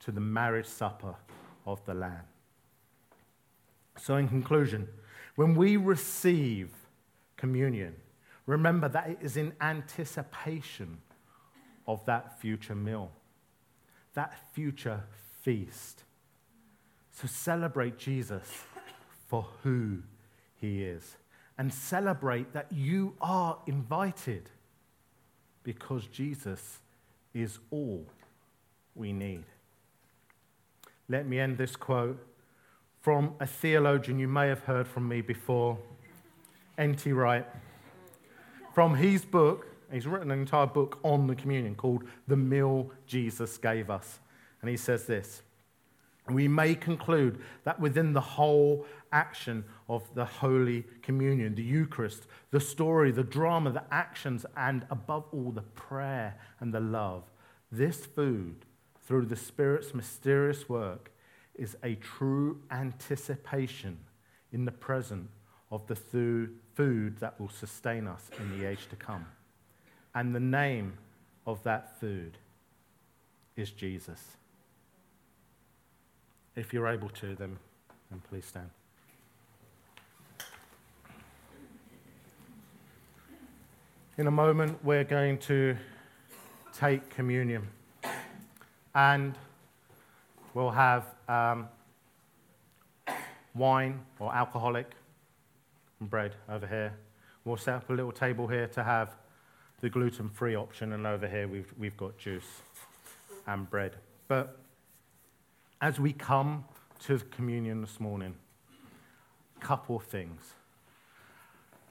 to 0.00 0.12
the 0.12 0.20
marriage 0.20 0.66
supper 0.66 1.14
of 1.66 1.84
the 1.84 1.94
Lamb. 1.94 2.24
So, 3.96 4.16
in 4.16 4.28
conclusion, 4.28 4.88
when 5.34 5.54
we 5.54 5.76
receive 5.76 6.72
communion, 7.36 7.94
Remember 8.48 8.88
that 8.88 9.10
it 9.10 9.18
is 9.20 9.36
in 9.36 9.52
anticipation 9.60 10.96
of 11.86 12.02
that 12.06 12.40
future 12.40 12.74
meal, 12.74 13.12
that 14.14 14.32
future 14.54 15.04
feast. 15.42 16.04
So 17.12 17.28
celebrate 17.28 17.98
Jesus 17.98 18.64
for 19.26 19.46
who 19.62 19.98
he 20.56 20.82
is 20.82 21.18
and 21.58 21.70
celebrate 21.70 22.54
that 22.54 22.72
you 22.72 23.16
are 23.20 23.58
invited 23.66 24.48
because 25.62 26.06
Jesus 26.06 26.78
is 27.34 27.58
all 27.70 28.06
we 28.94 29.12
need. 29.12 29.44
Let 31.10 31.26
me 31.26 31.40
end 31.40 31.56
this 31.56 31.74
quote 31.74 32.22
from 33.00 33.34
a 33.40 33.46
theologian 33.46 34.18
you 34.18 34.28
may 34.28 34.48
have 34.48 34.60
heard 34.60 34.86
from 34.86 35.08
me 35.08 35.22
before, 35.22 35.78
N.T. 36.76 37.12
Wright 37.12 37.46
from 38.74 38.94
his 38.94 39.24
book. 39.24 39.66
He's 39.90 40.06
written 40.06 40.30
an 40.30 40.38
entire 40.38 40.66
book 40.66 40.98
on 41.02 41.26
the 41.26 41.34
communion 41.34 41.74
called 41.76 42.04
The 42.26 42.36
Meal 42.36 42.90
Jesus 43.06 43.56
Gave 43.56 43.88
Us. 43.88 44.20
And 44.60 44.68
he 44.68 44.76
says 44.76 45.06
this 45.06 45.40
We 46.28 46.46
may 46.46 46.74
conclude 46.74 47.40
that 47.64 47.80
within 47.80 48.12
the 48.12 48.20
whole 48.20 48.84
action 49.10 49.64
of 49.88 50.02
the 50.14 50.26
Holy 50.26 50.84
Communion, 51.00 51.54
the 51.54 51.62
Eucharist, 51.62 52.24
the 52.50 52.60
story, 52.60 53.12
the 53.12 53.24
drama, 53.24 53.70
the 53.70 53.84
actions, 53.90 54.44
and 54.58 54.84
above 54.90 55.24
all, 55.32 55.52
the 55.52 55.62
prayer 55.62 56.36
and 56.60 56.74
the 56.74 56.80
love, 56.80 57.22
this 57.72 58.04
food, 58.04 58.66
through 59.08 59.24
the 59.24 59.36
Spirit's 59.36 59.94
mysterious 59.94 60.68
work, 60.68 61.10
is 61.54 61.78
a 61.82 61.94
true 61.94 62.60
anticipation 62.70 63.96
in 64.52 64.66
the 64.66 64.70
present 64.70 65.30
of 65.70 65.86
the 65.86 65.96
food 65.96 67.16
that 67.18 67.40
will 67.40 67.48
sustain 67.48 68.06
us 68.06 68.28
in 68.38 68.58
the 68.58 68.68
age 68.68 68.86
to 68.90 68.96
come. 68.96 69.24
And 70.14 70.34
the 70.34 70.40
name 70.40 70.92
of 71.46 71.62
that 71.62 71.98
food 71.98 72.36
is 73.56 73.70
Jesus. 73.70 74.36
If 76.54 76.74
you're 76.74 76.88
able 76.88 77.08
to, 77.08 77.34
then, 77.34 77.58
then 78.10 78.20
please 78.28 78.44
stand. 78.44 78.68
In 84.18 84.26
a 84.26 84.30
moment, 84.30 84.84
we're 84.84 85.04
going 85.04 85.38
to 85.38 85.78
take 86.74 87.08
communion. 87.08 87.68
And 88.98 89.38
we'll 90.54 90.72
have 90.72 91.04
um, 91.28 91.68
wine 93.54 94.00
or 94.18 94.34
alcoholic 94.34 94.90
bread 96.00 96.34
over 96.48 96.66
here. 96.66 96.98
We'll 97.44 97.58
set 97.58 97.76
up 97.76 97.90
a 97.90 97.92
little 97.92 98.10
table 98.10 98.48
here 98.48 98.66
to 98.66 98.82
have 98.82 99.14
the 99.80 99.88
gluten 99.88 100.28
free 100.28 100.56
option, 100.56 100.94
and 100.94 101.06
over 101.06 101.28
here 101.28 101.46
we've, 101.46 101.72
we've 101.78 101.96
got 101.96 102.18
juice 102.18 102.62
and 103.46 103.70
bread. 103.70 103.94
But 104.26 104.58
as 105.80 106.00
we 106.00 106.12
come 106.12 106.64
to 107.04 107.20
communion 107.30 107.80
this 107.80 108.00
morning, 108.00 108.34
a 109.56 109.64
couple 109.64 109.94
of 109.94 110.06
things. 110.06 110.54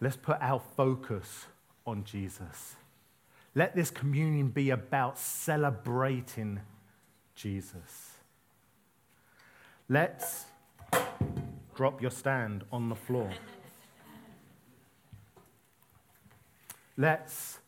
Let's 0.01 0.17
put 0.17 0.39
our 0.41 0.61
focus 0.75 1.45
on 1.85 2.03
Jesus. 2.03 2.75
Let 3.55 3.77
this 3.77 3.91
communion 3.91 4.49
be 4.49 4.71
about 4.71 5.17
celebrating 5.17 6.59
Jesus. 7.37 8.13
Let's 9.87 10.45
drop 11.75 12.01
your 12.01 12.11
stand 12.11 12.63
on 12.71 12.89
the 12.89 12.95
floor. 12.95 13.29
Let's 16.97 17.59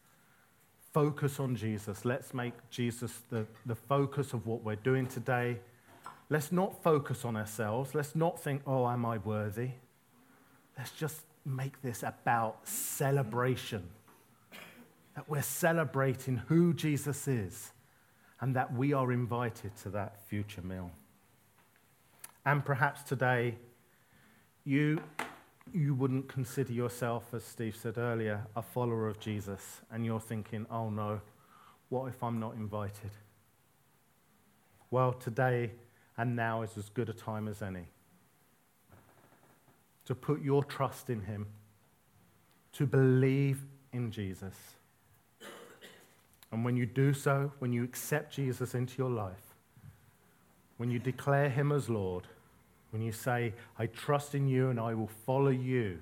focus 0.92 1.40
on 1.40 1.56
Jesus. 1.56 2.04
Let's 2.04 2.34
make 2.34 2.54
Jesus 2.72 3.22
the, 3.30 3.46
the 3.68 3.76
focus 3.76 4.34
of 4.34 4.48
what 4.48 4.64
we're 4.64 4.76
doing 4.76 5.06
today. 5.06 5.60
Let's 6.32 6.52
not 6.52 6.82
focus 6.84 7.24
on 7.24 7.38
ourselves. 7.38 7.94
Let's 7.94 8.16
not 8.16 8.42
think, 8.42 8.64
oh, 8.66 8.88
am 8.90 9.06
I 9.06 9.20
worthy? 9.20 9.70
Let's 10.78 10.92
just 10.92 11.22
make 11.46 11.80
this 11.84 12.02
about 12.02 12.68
celebration. 12.68 13.84
That 15.16 15.30
we're 15.30 15.44
celebrating 15.44 16.38
who 16.48 16.74
Jesus 16.74 17.28
is 17.28 17.72
and 18.42 18.56
that 18.56 18.74
we 18.74 18.94
are 18.94 19.12
invited 19.12 19.76
to 19.78 19.90
that 19.90 20.22
future 20.28 20.62
meal. 20.62 20.92
And 22.46 22.64
perhaps 22.64 23.04
today, 23.04 23.56
you, 24.64 25.02
you 25.74 25.94
wouldn't 25.94 26.28
consider 26.28 26.72
yourself, 26.72 27.34
as 27.34 27.44
Steve 27.44 27.76
said 27.76 27.98
earlier, 27.98 28.46
a 28.56 28.62
follower 28.62 29.08
of 29.08 29.20
Jesus, 29.20 29.82
and 29.92 30.06
you're 30.06 30.20
thinking, 30.20 30.66
oh 30.72 30.90
no, 30.90 31.22
what 31.90 32.08
if 32.08 32.24
I'm 32.24 32.40
not 32.40 32.56
invited? 32.56 33.12
Well, 34.92 35.14
today 35.14 35.72
and 36.18 36.36
now 36.36 36.62
is 36.62 36.78
as 36.78 36.90
good 36.90 37.10
a 37.10 37.14
time 37.14 37.48
as 37.48 37.62
any 37.62 37.86
to 40.06 40.16
put 40.16 40.42
your 40.42 40.64
trust 40.64 41.12
in 41.12 41.22
Him, 41.22 41.46
to 42.72 42.88
believe 42.88 43.62
in 43.94 44.10
Jesus. 44.10 44.56
And 46.52 46.66
when 46.66 46.76
you 46.76 46.86
do 46.86 47.14
so, 47.14 47.52
when 47.60 47.74
you 47.74 47.84
accept 47.84 48.34
Jesus 48.34 48.74
into 48.74 48.98
your 48.98 49.10
life, 49.10 49.56
when 50.78 50.90
you 50.90 51.00
declare 51.00 51.50
Him 51.50 51.72
as 51.72 51.90
Lord, 51.90 52.26
when 52.92 53.02
you 53.02 53.12
say, 53.12 53.54
I 53.78 53.86
trust 53.88 54.34
in 54.34 54.48
you 54.48 54.70
and 54.70 54.80
I 54.80 54.94
will 54.94 55.12
follow 55.26 55.50
you, 55.50 56.00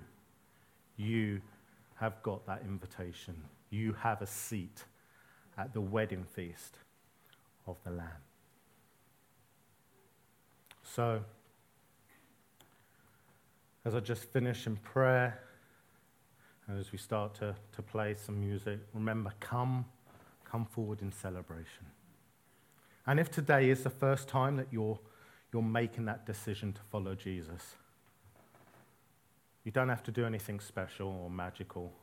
you 0.96 1.42
have 1.96 2.22
got 2.24 2.46
that 2.46 2.62
invitation. 2.64 3.36
You 3.70 3.94
have 3.94 4.22
a 4.22 4.28
seat 4.28 4.86
at 5.58 5.74
the 5.74 5.82
wedding 5.82 6.24
feast 6.24 6.78
of 7.66 7.76
the 7.84 7.92
Lamb. 7.92 8.08
So, 10.84 11.22
as 13.84 13.96
I 13.96 14.00
just 14.00 14.24
finish 14.32 14.68
in 14.68 14.78
prayer, 14.78 15.40
and 16.68 16.80
as 16.80 16.92
we 16.92 16.98
start 16.98 17.34
to, 17.36 17.56
to 17.76 17.82
play 17.82 18.16
some 18.16 18.40
music, 18.40 18.80
remember, 18.94 19.34
come, 19.40 19.86
come 20.50 20.66
forward 20.66 21.02
in 21.02 21.12
celebration. 21.12 21.86
And 23.06 23.20
if 23.20 23.32
today 23.32 23.70
is 23.70 23.84
the 23.84 23.90
first 23.90 24.28
time 24.28 24.58
that 24.58 24.68
you're 24.72 25.00
you're 25.54 25.62
making 25.62 26.06
that 26.06 26.26
decision 26.26 26.74
to 26.74 26.82
follow 26.92 27.16
Jesus. 27.16 27.76
You 29.64 29.72
don't 29.72 29.90
have 29.90 30.04
to 30.04 30.12
do 30.12 30.26
anything 30.26 30.60
special 30.60 31.08
or 31.08 31.30
magical, 31.30 31.94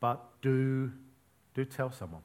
but 0.00 0.22
do, 0.42 0.92
do 1.54 1.64
tell 1.64 1.90
someone. 1.90 2.22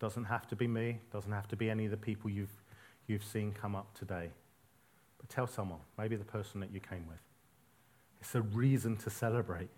Doesn't 0.00 0.24
have 0.24 0.48
to 0.48 0.56
be 0.56 0.66
me, 0.66 0.98
doesn't 1.12 1.30
have 1.30 1.46
to 1.48 1.56
be 1.56 1.70
any 1.70 1.84
of 1.84 1.90
the 1.90 1.96
people 1.96 2.30
you've, 2.30 2.62
you've 3.06 3.24
seen 3.24 3.52
come 3.52 3.76
up 3.76 3.96
today. 3.96 4.30
But 5.18 5.28
tell 5.28 5.46
someone, 5.46 5.78
maybe 5.96 6.16
the 6.16 6.24
person 6.24 6.60
that 6.60 6.72
you 6.72 6.80
came 6.80 7.06
with. 7.06 7.20
It's 8.20 8.34
a 8.34 8.42
reason 8.42 8.96
to 8.98 9.10
celebrate. 9.10 9.68